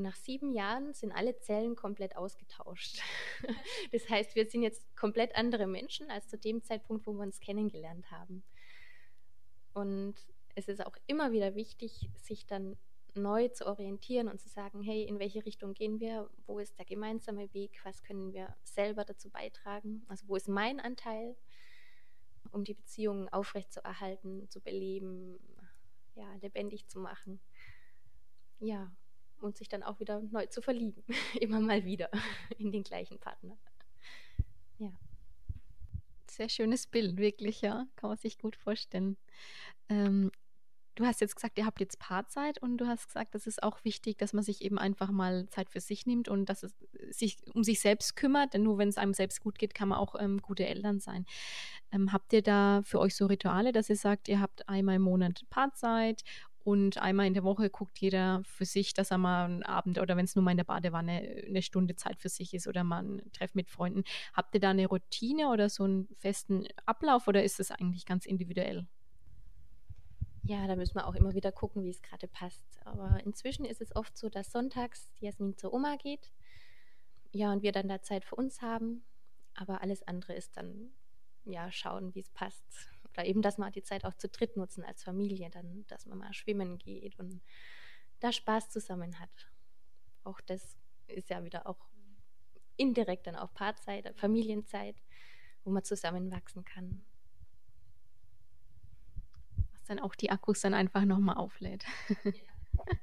Und 0.00 0.04
nach 0.04 0.16
sieben 0.16 0.54
Jahren 0.54 0.94
sind 0.94 1.12
alle 1.12 1.38
Zellen 1.40 1.76
komplett 1.76 2.16
ausgetauscht. 2.16 3.02
das 3.92 4.08
heißt, 4.08 4.34
wir 4.34 4.48
sind 4.48 4.62
jetzt 4.62 4.96
komplett 4.96 5.36
andere 5.36 5.66
Menschen 5.66 6.10
als 6.10 6.26
zu 6.26 6.38
dem 6.38 6.62
Zeitpunkt, 6.62 7.06
wo 7.06 7.12
wir 7.12 7.20
uns 7.20 7.38
kennengelernt 7.38 8.10
haben. 8.10 8.42
Und 9.74 10.14
es 10.54 10.68
ist 10.68 10.86
auch 10.86 10.96
immer 11.06 11.32
wieder 11.32 11.54
wichtig, 11.54 12.08
sich 12.16 12.46
dann 12.46 12.78
neu 13.14 13.48
zu 13.48 13.66
orientieren 13.66 14.28
und 14.28 14.40
zu 14.40 14.48
sagen, 14.48 14.80
hey, 14.80 15.02
in 15.02 15.18
welche 15.18 15.44
Richtung 15.44 15.74
gehen 15.74 16.00
wir? 16.00 16.30
Wo 16.46 16.58
ist 16.58 16.78
der 16.78 16.86
gemeinsame 16.86 17.52
Weg? 17.52 17.78
Was 17.84 18.02
können 18.02 18.32
wir 18.32 18.56
selber 18.62 19.04
dazu 19.04 19.28
beitragen? 19.28 20.06
Also 20.08 20.28
wo 20.28 20.36
ist 20.36 20.48
mein 20.48 20.80
Anteil, 20.80 21.36
um 22.52 22.64
die 22.64 22.72
Beziehungen 22.72 23.28
aufrechtzuerhalten, 23.28 24.48
zu 24.48 24.62
beleben, 24.62 25.38
ja, 26.14 26.32
lebendig 26.36 26.88
zu 26.88 27.00
machen? 27.00 27.38
Ja, 28.60 28.90
und 29.42 29.56
sich 29.56 29.68
dann 29.68 29.82
auch 29.82 30.00
wieder 30.00 30.20
neu 30.20 30.46
zu 30.46 30.62
verlieben, 30.62 31.02
immer 31.40 31.60
mal 31.60 31.84
wieder 31.84 32.10
in 32.58 32.72
den 32.72 32.82
gleichen 32.82 33.18
Partner. 33.18 33.56
Ja. 34.78 34.92
Sehr 36.30 36.48
schönes 36.48 36.86
Bild, 36.86 37.16
wirklich, 37.16 37.60
ja. 37.60 37.86
Kann 37.96 38.10
man 38.10 38.16
sich 38.16 38.38
gut 38.38 38.56
vorstellen. 38.56 39.16
Ähm, 39.88 40.30
du 41.00 41.06
hast 41.06 41.20
jetzt 41.20 41.34
gesagt, 41.34 41.58
ihr 41.58 41.66
habt 41.66 41.80
jetzt 41.80 41.98
Paarzeit 41.98 42.62
und 42.62 42.76
du 42.78 42.86
hast 42.86 43.06
gesagt, 43.06 43.34
das 43.34 43.46
ist 43.46 43.62
auch 43.62 43.84
wichtig, 43.84 44.18
dass 44.18 44.32
man 44.32 44.44
sich 44.44 44.62
eben 44.62 44.78
einfach 44.78 45.10
mal 45.10 45.48
Zeit 45.48 45.70
für 45.70 45.80
sich 45.80 46.06
nimmt 46.06 46.28
und 46.28 46.46
dass 46.46 46.62
es 46.62 46.74
sich 47.10 47.38
um 47.54 47.64
sich 47.64 47.80
selbst 47.80 48.16
kümmert, 48.16 48.54
denn 48.54 48.62
nur 48.62 48.78
wenn 48.78 48.88
es 48.88 48.98
einem 48.98 49.14
selbst 49.14 49.40
gut 49.40 49.58
geht, 49.58 49.74
kann 49.74 49.88
man 49.88 49.98
auch 49.98 50.14
ähm, 50.18 50.40
gute 50.42 50.66
Eltern 50.66 51.00
sein. 51.00 51.24
Ähm, 51.90 52.12
habt 52.12 52.32
ihr 52.32 52.42
da 52.42 52.82
für 52.84 53.00
euch 53.00 53.16
so 53.16 53.26
Rituale, 53.26 53.72
dass 53.72 53.88
ihr 53.88 53.96
sagt, 53.96 54.28
ihr 54.28 54.40
habt 54.40 54.68
einmal 54.68 54.96
im 54.96 55.02
Monat 55.02 55.44
Paarzeit 55.50 56.22
und 56.62 56.98
einmal 56.98 57.26
in 57.26 57.34
der 57.34 57.42
Woche 57.42 57.70
guckt 57.70 57.98
jeder 57.98 58.42
für 58.44 58.66
sich, 58.66 58.92
dass 58.92 59.10
er 59.10 59.18
mal 59.18 59.46
einen 59.46 59.62
Abend 59.62 59.98
oder 59.98 60.16
wenn 60.16 60.26
es 60.26 60.36
nur 60.36 60.44
mal 60.44 60.50
in 60.50 60.58
der 60.58 60.64
Badewanne 60.64 61.44
eine 61.46 61.62
Stunde 61.62 61.96
Zeit 61.96 62.20
für 62.20 62.28
sich 62.28 62.52
ist 62.52 62.66
oder 62.66 62.84
mal 62.84 63.02
ein 63.02 63.32
Treff 63.32 63.54
mit 63.54 63.70
Freunden. 63.70 64.04
Habt 64.34 64.54
ihr 64.54 64.60
da 64.60 64.70
eine 64.70 64.86
Routine 64.86 65.48
oder 65.48 65.70
so 65.70 65.84
einen 65.84 66.08
festen 66.18 66.66
Ablauf 66.84 67.28
oder 67.28 67.42
ist 67.42 67.60
es 67.60 67.70
eigentlich 67.70 68.04
ganz 68.04 68.26
individuell? 68.26 68.86
Ja, 70.42 70.66
da 70.66 70.76
müssen 70.76 70.96
wir 70.96 71.06
auch 71.06 71.14
immer 71.14 71.34
wieder 71.34 71.52
gucken, 71.52 71.82
wie 71.82 71.90
es 71.90 72.02
gerade 72.02 72.28
passt. 72.28 72.80
Aber 72.84 73.20
inzwischen 73.24 73.64
ist 73.64 73.80
es 73.80 73.94
oft 73.96 74.16
so, 74.18 74.28
dass 74.28 74.52
sonntags 74.52 75.10
Jasmin 75.20 75.56
zur 75.56 75.72
Oma 75.72 75.96
geht. 75.96 76.30
Ja, 77.32 77.52
und 77.52 77.62
wir 77.62 77.72
dann 77.72 77.88
da 77.88 78.02
Zeit 78.02 78.24
für 78.24 78.34
uns 78.36 78.60
haben. 78.60 79.02
Aber 79.54 79.80
alles 79.80 80.02
andere 80.02 80.34
ist 80.34 80.56
dann, 80.56 80.90
ja, 81.44 81.70
schauen, 81.72 82.14
wie 82.14 82.20
es 82.20 82.30
passt 82.30 82.90
oder 83.12 83.26
eben, 83.26 83.42
dass 83.42 83.58
man 83.58 83.72
die 83.72 83.82
Zeit 83.82 84.04
auch 84.04 84.14
zu 84.14 84.28
dritt 84.28 84.56
nutzen 84.56 84.84
als 84.84 85.02
Familie, 85.02 85.50
dann, 85.50 85.84
dass 85.88 86.06
man 86.06 86.18
mal 86.18 86.32
schwimmen 86.32 86.78
geht 86.78 87.18
und 87.18 87.42
da 88.20 88.32
Spaß 88.32 88.70
zusammen 88.70 89.18
hat. 89.18 89.50
Auch 90.24 90.40
das 90.40 90.76
ist 91.08 91.30
ja 91.30 91.42
wieder 91.44 91.66
auch 91.66 91.88
indirekt 92.76 93.26
dann 93.26 93.36
auch 93.36 93.52
Paarzeit, 93.52 94.16
Familienzeit, 94.16 94.96
wo 95.64 95.70
man 95.70 95.84
zusammenwachsen 95.84 96.64
kann. 96.64 97.04
Was 99.72 99.84
dann 99.84 99.98
auch 99.98 100.14
die 100.14 100.30
Akkus 100.30 100.60
dann 100.60 100.74
einfach 100.74 101.04
nochmal 101.04 101.36
auflädt. 101.36 101.84
Ja. 102.24 102.32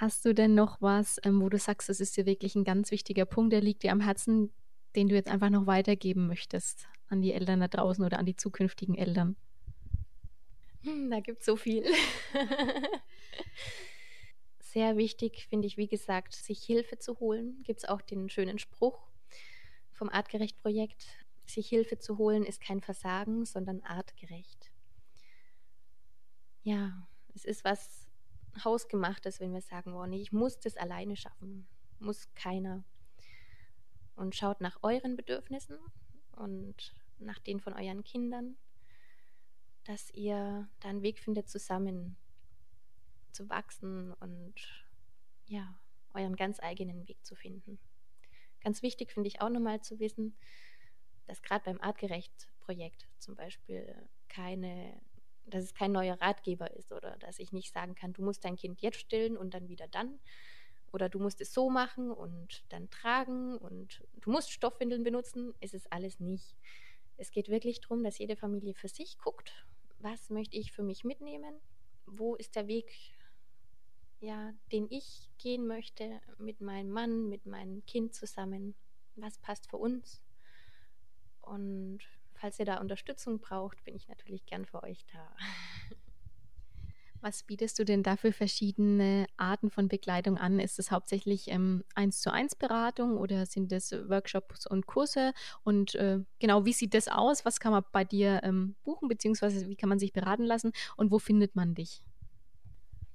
Hast 0.00 0.24
du 0.24 0.32
denn 0.32 0.54
noch 0.54 0.80
was, 0.80 1.20
ähm, 1.22 1.40
wo 1.42 1.50
du 1.50 1.58
sagst, 1.58 1.88
das 1.90 2.00
ist 2.00 2.16
dir 2.16 2.24
wirklich 2.24 2.54
ein 2.54 2.64
ganz 2.64 2.90
wichtiger 2.90 3.26
Punkt, 3.26 3.52
der 3.52 3.60
liegt 3.60 3.82
dir 3.82 3.92
am 3.92 4.00
Herzen, 4.00 4.50
den 4.96 5.08
du 5.08 5.14
jetzt 5.14 5.28
einfach 5.28 5.50
noch 5.50 5.66
weitergeben 5.66 6.26
möchtest 6.28 6.88
an 7.12 7.22
die 7.22 7.32
Eltern 7.32 7.60
da 7.60 7.68
draußen 7.68 8.04
oder 8.04 8.18
an 8.18 8.26
die 8.26 8.36
zukünftigen 8.36 8.96
Eltern? 8.96 9.36
Hm, 10.82 11.10
da 11.10 11.20
gibt 11.20 11.40
es 11.40 11.46
so 11.46 11.56
viel. 11.56 11.84
Sehr 14.58 14.96
wichtig 14.96 15.46
finde 15.48 15.66
ich, 15.66 15.76
wie 15.76 15.86
gesagt, 15.86 16.34
sich 16.34 16.62
Hilfe 16.64 16.98
zu 16.98 17.20
holen. 17.20 17.62
Gibt 17.62 17.80
es 17.80 17.88
auch 17.88 18.00
den 18.00 18.28
schönen 18.30 18.58
Spruch 18.58 18.98
vom 19.92 20.08
Artgerecht-Projekt. 20.08 21.06
Sich 21.46 21.68
Hilfe 21.68 21.98
zu 21.98 22.18
holen 22.18 22.44
ist 22.44 22.60
kein 22.60 22.80
Versagen, 22.80 23.44
sondern 23.44 23.82
artgerecht. 23.82 24.72
Ja, 26.62 27.06
es 27.34 27.44
ist 27.44 27.64
was 27.64 28.08
Hausgemachtes, 28.64 29.40
wenn 29.40 29.52
wir 29.52 29.60
sagen, 29.60 29.94
oh 29.94 30.06
nee, 30.06 30.20
ich 30.22 30.32
muss 30.32 30.58
das 30.58 30.76
alleine 30.76 31.16
schaffen. 31.16 31.66
Muss 31.98 32.32
keiner 32.34 32.84
und 34.16 34.34
schaut 34.34 34.60
nach 34.60 34.78
euren 34.82 35.16
Bedürfnissen 35.16 35.78
und 36.36 36.94
nach 37.24 37.38
denen 37.38 37.60
von 37.60 37.74
euren 37.74 38.04
Kindern, 38.04 38.56
dass 39.84 40.10
ihr 40.10 40.68
da 40.80 40.88
einen 40.88 41.02
Weg 41.02 41.18
findet, 41.18 41.48
zusammen 41.48 42.16
zu 43.32 43.48
wachsen 43.48 44.12
und 44.14 44.54
ja, 45.46 45.78
euren 46.14 46.36
ganz 46.36 46.60
eigenen 46.60 47.08
Weg 47.08 47.24
zu 47.24 47.34
finden. 47.34 47.78
Ganz 48.60 48.82
wichtig 48.82 49.12
finde 49.12 49.28
ich 49.28 49.40
auch 49.40 49.48
nochmal 49.48 49.80
zu 49.80 49.98
wissen, 49.98 50.36
dass 51.26 51.42
gerade 51.42 51.64
beim 51.64 51.80
Artgerecht-Projekt 51.80 53.08
zum 53.18 53.34
Beispiel 53.34 54.08
keine, 54.28 55.00
dass 55.46 55.64
es 55.64 55.74
kein 55.74 55.92
neuer 55.92 56.20
Ratgeber 56.20 56.70
ist 56.76 56.92
oder 56.92 57.16
dass 57.18 57.38
ich 57.38 57.52
nicht 57.52 57.72
sagen 57.72 57.94
kann, 57.94 58.12
du 58.12 58.22
musst 58.22 58.44
dein 58.44 58.56
Kind 58.56 58.80
jetzt 58.80 59.00
stillen 59.00 59.36
und 59.36 59.54
dann 59.54 59.68
wieder 59.68 59.88
dann, 59.88 60.20
oder 60.92 61.08
du 61.08 61.18
musst 61.18 61.40
es 61.40 61.52
so 61.52 61.70
machen 61.70 62.10
und 62.10 62.64
dann 62.68 62.90
tragen 62.90 63.56
und 63.56 64.02
du 64.20 64.30
musst 64.30 64.52
Stoffwindeln 64.52 65.02
benutzen, 65.02 65.54
ist 65.60 65.74
es 65.74 65.90
alles 65.90 66.20
nicht. 66.20 66.54
Es 67.22 67.30
geht 67.30 67.48
wirklich 67.48 67.80
darum, 67.80 68.02
dass 68.02 68.18
jede 68.18 68.34
Familie 68.34 68.74
für 68.74 68.88
sich 68.88 69.16
guckt, 69.16 69.64
was 70.00 70.28
möchte 70.28 70.56
ich 70.56 70.72
für 70.72 70.82
mich 70.82 71.04
mitnehmen, 71.04 71.60
wo 72.04 72.34
ist 72.34 72.56
der 72.56 72.66
Weg, 72.66 72.90
ja, 74.18 74.52
den 74.72 74.88
ich 74.90 75.30
gehen 75.38 75.68
möchte 75.68 76.20
mit 76.38 76.60
meinem 76.60 76.90
Mann, 76.90 77.28
mit 77.28 77.46
meinem 77.46 77.86
Kind 77.86 78.12
zusammen, 78.12 78.74
was 79.14 79.38
passt 79.38 79.70
für 79.70 79.76
uns. 79.76 80.20
Und 81.42 82.00
falls 82.34 82.58
ihr 82.58 82.64
da 82.64 82.80
Unterstützung 82.80 83.38
braucht, 83.38 83.84
bin 83.84 83.94
ich 83.94 84.08
natürlich 84.08 84.44
gern 84.44 84.66
für 84.66 84.82
euch 84.82 85.06
da. 85.12 85.36
Was 87.22 87.42
bietest 87.44 87.78
du 87.78 87.84
denn 87.84 88.02
da 88.02 88.16
für 88.16 88.32
verschiedene 88.32 89.26
Arten 89.36 89.70
von 89.70 89.86
Begleitung 89.86 90.38
an? 90.38 90.58
Ist 90.58 90.80
es 90.80 90.90
hauptsächlich 90.90 91.46
ähm, 91.46 91.84
zu 92.10 92.32
eins 92.32 92.56
Beratung 92.56 93.16
oder 93.16 93.46
sind 93.46 93.70
es 93.70 93.92
Workshops 93.92 94.66
und 94.66 94.88
Kurse? 94.88 95.32
Und 95.62 95.94
äh, 95.94 96.18
genau, 96.40 96.64
wie 96.64 96.72
sieht 96.72 96.94
das 96.94 97.06
aus? 97.06 97.44
Was 97.44 97.60
kann 97.60 97.70
man 97.70 97.84
bei 97.92 98.02
dir 98.02 98.40
ähm, 98.42 98.74
buchen, 98.82 99.06
beziehungsweise 99.06 99.68
wie 99.68 99.76
kann 99.76 99.88
man 99.88 100.00
sich 100.00 100.12
beraten 100.12 100.42
lassen 100.42 100.72
und 100.96 101.12
wo 101.12 101.20
findet 101.20 101.54
man 101.54 101.76
dich? 101.76 102.02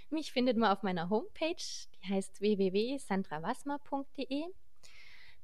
Mich 0.10 0.32
findet 0.32 0.56
man 0.56 0.72
auf 0.72 0.84
meiner 0.84 1.10
Homepage, 1.10 1.58
die 1.58 2.08
heißt 2.08 2.40
www.sandrawasma.de. 2.40 4.46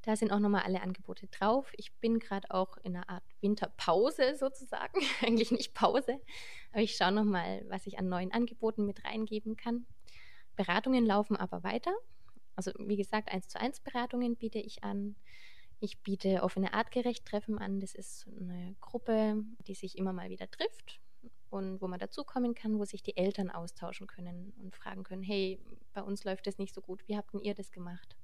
Da 0.04 0.18
sind 0.18 0.32
auch 0.32 0.40
nochmal 0.40 0.64
alle 0.64 0.82
Angebote 0.82 1.28
drauf. 1.28 1.72
Ich 1.78 1.94
bin 1.94 2.20
gerade 2.20 2.52
auch 2.52 2.78
in 2.78 2.96
einer 2.96 3.10
Art 3.10 3.24
Winterpause 3.40 4.36
sozusagen. 4.36 5.00
Eigentlich 5.22 5.52
nicht 5.52 5.74
Pause. 5.74 6.20
Aber 6.72 6.82
ich 6.82 6.96
schaue 6.96 7.14
nochmal, 7.14 7.66
was 7.70 7.88
ich 7.88 7.98
an 7.98 8.10
neuen 8.10 8.34
Angeboten 8.34 8.86
mit 8.86 9.06
reingeben 9.06 9.56
kann. 9.56 9.86
Beratungen 10.58 11.06
laufen 11.06 11.38
aber 11.38 11.64
weiter. 11.64 11.94
Also 12.56 12.72
wie 12.78 12.98
gesagt, 12.98 13.32
eins 13.32 13.48
zu 13.48 13.60
eins 13.60 13.80
Beratungen 13.80 14.36
biete 14.36 14.60
ich 14.60 14.84
an. 14.84 15.16
Ich 15.80 16.00
biete 16.02 16.44
offene 16.44 16.74
artgerecht 16.74 17.26
Treffen 17.26 17.58
an. 17.58 17.80
Das 17.80 17.96
ist 17.96 18.28
eine 18.40 18.76
Gruppe, 18.82 19.42
die 19.68 19.74
sich 19.74 19.98
immer 19.98 20.12
mal 20.12 20.30
wieder 20.30 20.52
trifft 20.52 21.00
und 21.50 21.82
wo 21.82 21.88
man 21.88 22.00
dazukommen 22.00 22.56
kann, 22.56 22.78
wo 22.78 22.84
sich 22.84 23.04
die 23.04 23.16
Eltern 23.16 23.50
austauschen 23.50 24.08
können 24.08 24.54
und 24.62 24.76
fragen 24.76 25.04
können, 25.04 25.24
hey, 25.24 25.60
bei 25.94 26.02
uns 26.02 26.24
läuft 26.24 26.48
das 26.48 26.58
nicht 26.58 26.74
so 26.74 26.82
gut, 26.82 27.08
wie 27.08 27.16
habt 27.16 27.34
denn 27.34 27.42
ihr 27.42 27.54
das 27.54 27.72
gemacht? 27.72 28.18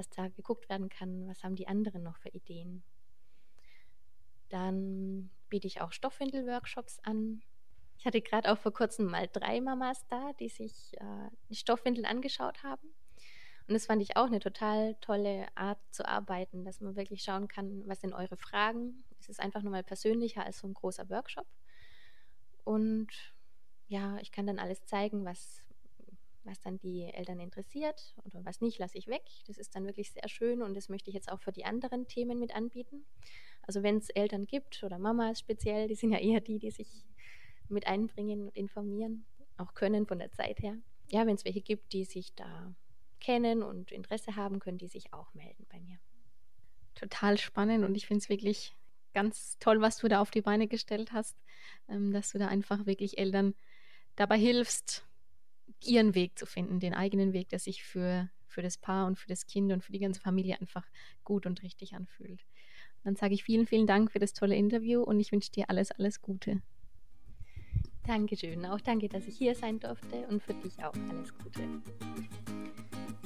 Dass 0.00 0.08
da 0.08 0.28
geguckt 0.28 0.70
werden 0.70 0.88
kann, 0.88 1.28
was 1.28 1.44
haben 1.44 1.56
die 1.56 1.68
anderen 1.68 2.02
noch 2.02 2.16
für 2.16 2.30
Ideen. 2.30 2.82
Dann 4.48 5.30
biete 5.50 5.66
ich 5.66 5.82
auch 5.82 5.92
Stoffwindel-Workshops 5.92 7.00
an. 7.00 7.42
Ich 7.98 8.06
hatte 8.06 8.22
gerade 8.22 8.50
auch 8.50 8.56
vor 8.56 8.72
kurzem 8.72 9.06
mal 9.06 9.28
drei 9.30 9.60
Mamas 9.60 10.06
da, 10.08 10.32
die 10.40 10.48
sich 10.48 10.94
äh, 10.98 11.28
die 11.50 11.54
Stoffwindeln 11.54 12.06
angeschaut 12.06 12.62
haben. 12.62 12.88
Und 13.68 13.74
das 13.74 13.86
fand 13.86 14.00
ich 14.00 14.16
auch 14.16 14.24
eine 14.24 14.40
total 14.40 14.94
tolle 15.02 15.46
Art 15.54 15.78
zu 15.90 16.08
arbeiten, 16.08 16.64
dass 16.64 16.80
man 16.80 16.96
wirklich 16.96 17.22
schauen 17.22 17.46
kann, 17.46 17.86
was 17.86 18.00
sind 18.00 18.14
eure 18.14 18.38
Fragen. 18.38 19.04
Es 19.20 19.28
ist 19.28 19.38
einfach 19.38 19.60
nur 19.62 19.70
mal 19.70 19.84
persönlicher 19.84 20.46
als 20.46 20.60
so 20.60 20.66
ein 20.66 20.74
großer 20.74 21.10
Workshop. 21.10 21.46
Und 22.64 23.08
ja, 23.86 24.16
ich 24.16 24.32
kann 24.32 24.46
dann 24.46 24.58
alles 24.58 24.86
zeigen, 24.86 25.26
was, 25.26 25.62
was 26.44 26.60
dann 26.60 26.78
die 26.78 27.04
Eltern 27.04 27.40
interessiert 27.40 28.14
oder 28.24 28.44
was 28.44 28.60
nicht, 28.60 28.78
lasse 28.78 28.98
ich 28.98 29.08
weg. 29.08 29.22
Das 29.46 29.58
ist 29.58 29.74
dann 29.74 29.86
wirklich 29.86 30.12
sehr 30.12 30.28
schön 30.28 30.62
und 30.62 30.74
das 30.74 30.88
möchte 30.88 31.10
ich 31.10 31.14
jetzt 31.14 31.30
auch 31.30 31.40
für 31.40 31.52
die 31.52 31.64
anderen 31.64 32.06
Themen 32.06 32.38
mit 32.38 32.54
anbieten. 32.54 33.04
Also 33.62 33.82
wenn 33.82 33.98
es 33.98 34.10
Eltern 34.10 34.46
gibt 34.46 34.82
oder 34.82 34.98
Mamas 34.98 35.38
speziell, 35.38 35.88
die 35.88 35.94
sind 35.94 36.12
ja 36.12 36.18
eher 36.18 36.40
die, 36.40 36.58
die 36.58 36.70
sich 36.70 37.04
mit 37.68 37.86
einbringen 37.86 38.42
und 38.42 38.56
informieren, 38.56 39.24
auch 39.56 39.74
können 39.74 40.06
von 40.06 40.18
der 40.18 40.32
Zeit 40.32 40.60
her. 40.60 40.76
Ja, 41.10 41.26
wenn 41.26 41.34
es 41.34 41.44
welche 41.44 41.60
gibt, 41.60 41.92
die 41.92 42.04
sich 42.04 42.34
da 42.34 42.74
kennen 43.20 43.62
und 43.62 43.92
Interesse 43.92 44.36
haben, 44.36 44.60
können 44.60 44.78
die 44.78 44.88
sich 44.88 45.12
auch 45.12 45.32
melden 45.34 45.66
bei 45.68 45.78
mir. 45.80 45.98
Total 46.94 47.38
spannend 47.38 47.84
und 47.84 47.94
ich 47.94 48.06
finde 48.06 48.22
es 48.22 48.28
wirklich 48.28 48.74
ganz 49.12 49.58
toll, 49.58 49.80
was 49.80 49.98
du 49.98 50.08
da 50.08 50.20
auf 50.20 50.30
die 50.30 50.42
Beine 50.42 50.68
gestellt 50.68 51.12
hast, 51.12 51.36
ähm, 51.88 52.12
dass 52.12 52.32
du 52.32 52.38
da 52.38 52.48
einfach 52.48 52.86
wirklich 52.86 53.18
Eltern 53.18 53.54
dabei 54.16 54.38
hilfst, 54.38 55.04
ihren 55.84 56.14
Weg 56.14 56.38
zu 56.38 56.46
finden, 56.46 56.80
den 56.80 56.94
eigenen 56.94 57.32
Weg, 57.32 57.48
der 57.48 57.58
sich 57.58 57.82
für, 57.82 58.28
für 58.46 58.62
das 58.62 58.78
Paar 58.78 59.06
und 59.06 59.18
für 59.18 59.28
das 59.28 59.46
Kind 59.46 59.72
und 59.72 59.84
für 59.84 59.92
die 59.92 59.98
ganze 59.98 60.20
Familie 60.20 60.60
einfach 60.60 60.86
gut 61.24 61.46
und 61.46 61.62
richtig 61.62 61.94
anfühlt. 61.94 62.40
Und 62.40 63.04
dann 63.04 63.16
sage 63.16 63.34
ich 63.34 63.44
vielen, 63.44 63.66
vielen 63.66 63.86
Dank 63.86 64.12
für 64.12 64.18
das 64.18 64.32
tolle 64.32 64.56
Interview 64.56 65.02
und 65.02 65.20
ich 65.20 65.32
wünsche 65.32 65.50
dir 65.50 65.70
alles, 65.70 65.90
alles 65.90 66.20
Gute. 66.20 66.62
Dankeschön. 68.06 68.64
Auch 68.66 68.80
danke, 68.80 69.08
dass 69.08 69.26
ich 69.26 69.36
hier 69.36 69.54
sein 69.54 69.78
durfte 69.78 70.26
und 70.28 70.42
für 70.42 70.54
dich 70.54 70.82
auch 70.82 70.94
alles 71.10 71.32
Gute. 71.38 71.62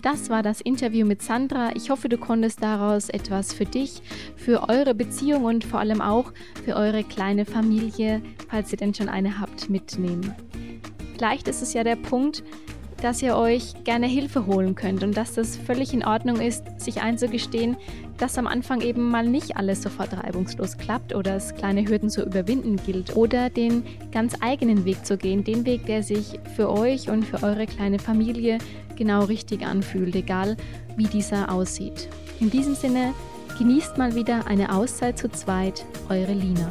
Das 0.02 0.28
war 0.28 0.42
das 0.42 0.60
Interview 0.60 1.06
mit 1.06 1.22
Sandra. 1.22 1.74
Ich 1.74 1.88
hoffe, 1.88 2.10
du 2.10 2.18
konntest 2.18 2.62
daraus 2.62 3.08
etwas 3.08 3.54
für 3.54 3.64
dich, 3.64 4.02
für 4.36 4.68
eure 4.68 4.94
Beziehung 4.94 5.44
und 5.44 5.64
vor 5.64 5.80
allem 5.80 6.02
auch 6.02 6.30
für 6.62 6.76
eure 6.76 7.04
kleine 7.04 7.46
Familie, 7.46 8.20
falls 8.50 8.70
ihr 8.70 8.76
denn 8.76 8.92
schon 8.92 9.08
eine 9.08 9.40
habt, 9.40 9.70
mitnehmen. 9.70 10.34
Vielleicht 11.14 11.48
ist 11.48 11.62
es 11.62 11.72
ja 11.72 11.84
der 11.84 11.96
Punkt, 11.96 12.42
dass 13.02 13.22
ihr 13.22 13.36
euch 13.36 13.74
gerne 13.84 14.06
Hilfe 14.06 14.46
holen 14.46 14.74
könnt 14.74 15.02
und 15.02 15.16
dass 15.16 15.34
das 15.34 15.56
völlig 15.56 15.92
in 15.92 16.04
Ordnung 16.04 16.40
ist, 16.40 16.80
sich 16.80 17.02
einzugestehen, 17.02 17.76
dass 18.16 18.38
am 18.38 18.46
Anfang 18.46 18.80
eben 18.80 19.10
mal 19.10 19.28
nicht 19.28 19.56
alles 19.56 19.82
sofort 19.82 20.12
reibungslos 20.16 20.78
klappt 20.78 21.14
oder 21.14 21.36
es 21.36 21.54
kleine 21.54 21.86
Hürden 21.86 22.08
zu 22.08 22.24
überwinden 22.24 22.76
gilt 22.76 23.14
oder 23.14 23.50
den 23.50 23.84
ganz 24.10 24.36
eigenen 24.40 24.84
Weg 24.84 25.04
zu 25.04 25.16
gehen, 25.16 25.44
den 25.44 25.66
Weg, 25.66 25.86
der 25.86 26.02
sich 26.02 26.40
für 26.56 26.70
euch 26.70 27.10
und 27.10 27.24
für 27.24 27.42
eure 27.42 27.66
kleine 27.66 27.98
Familie 27.98 28.58
genau 28.96 29.24
richtig 29.24 29.66
anfühlt, 29.66 30.14
egal 30.14 30.56
wie 30.96 31.06
dieser 31.06 31.52
aussieht. 31.52 32.08
In 32.40 32.50
diesem 32.50 32.74
Sinne, 32.74 33.12
genießt 33.58 33.98
mal 33.98 34.14
wieder 34.14 34.46
eine 34.46 34.74
Auszeit 34.74 35.18
zu 35.18 35.28
zweit, 35.28 35.84
eure 36.08 36.32
Lina. 36.32 36.70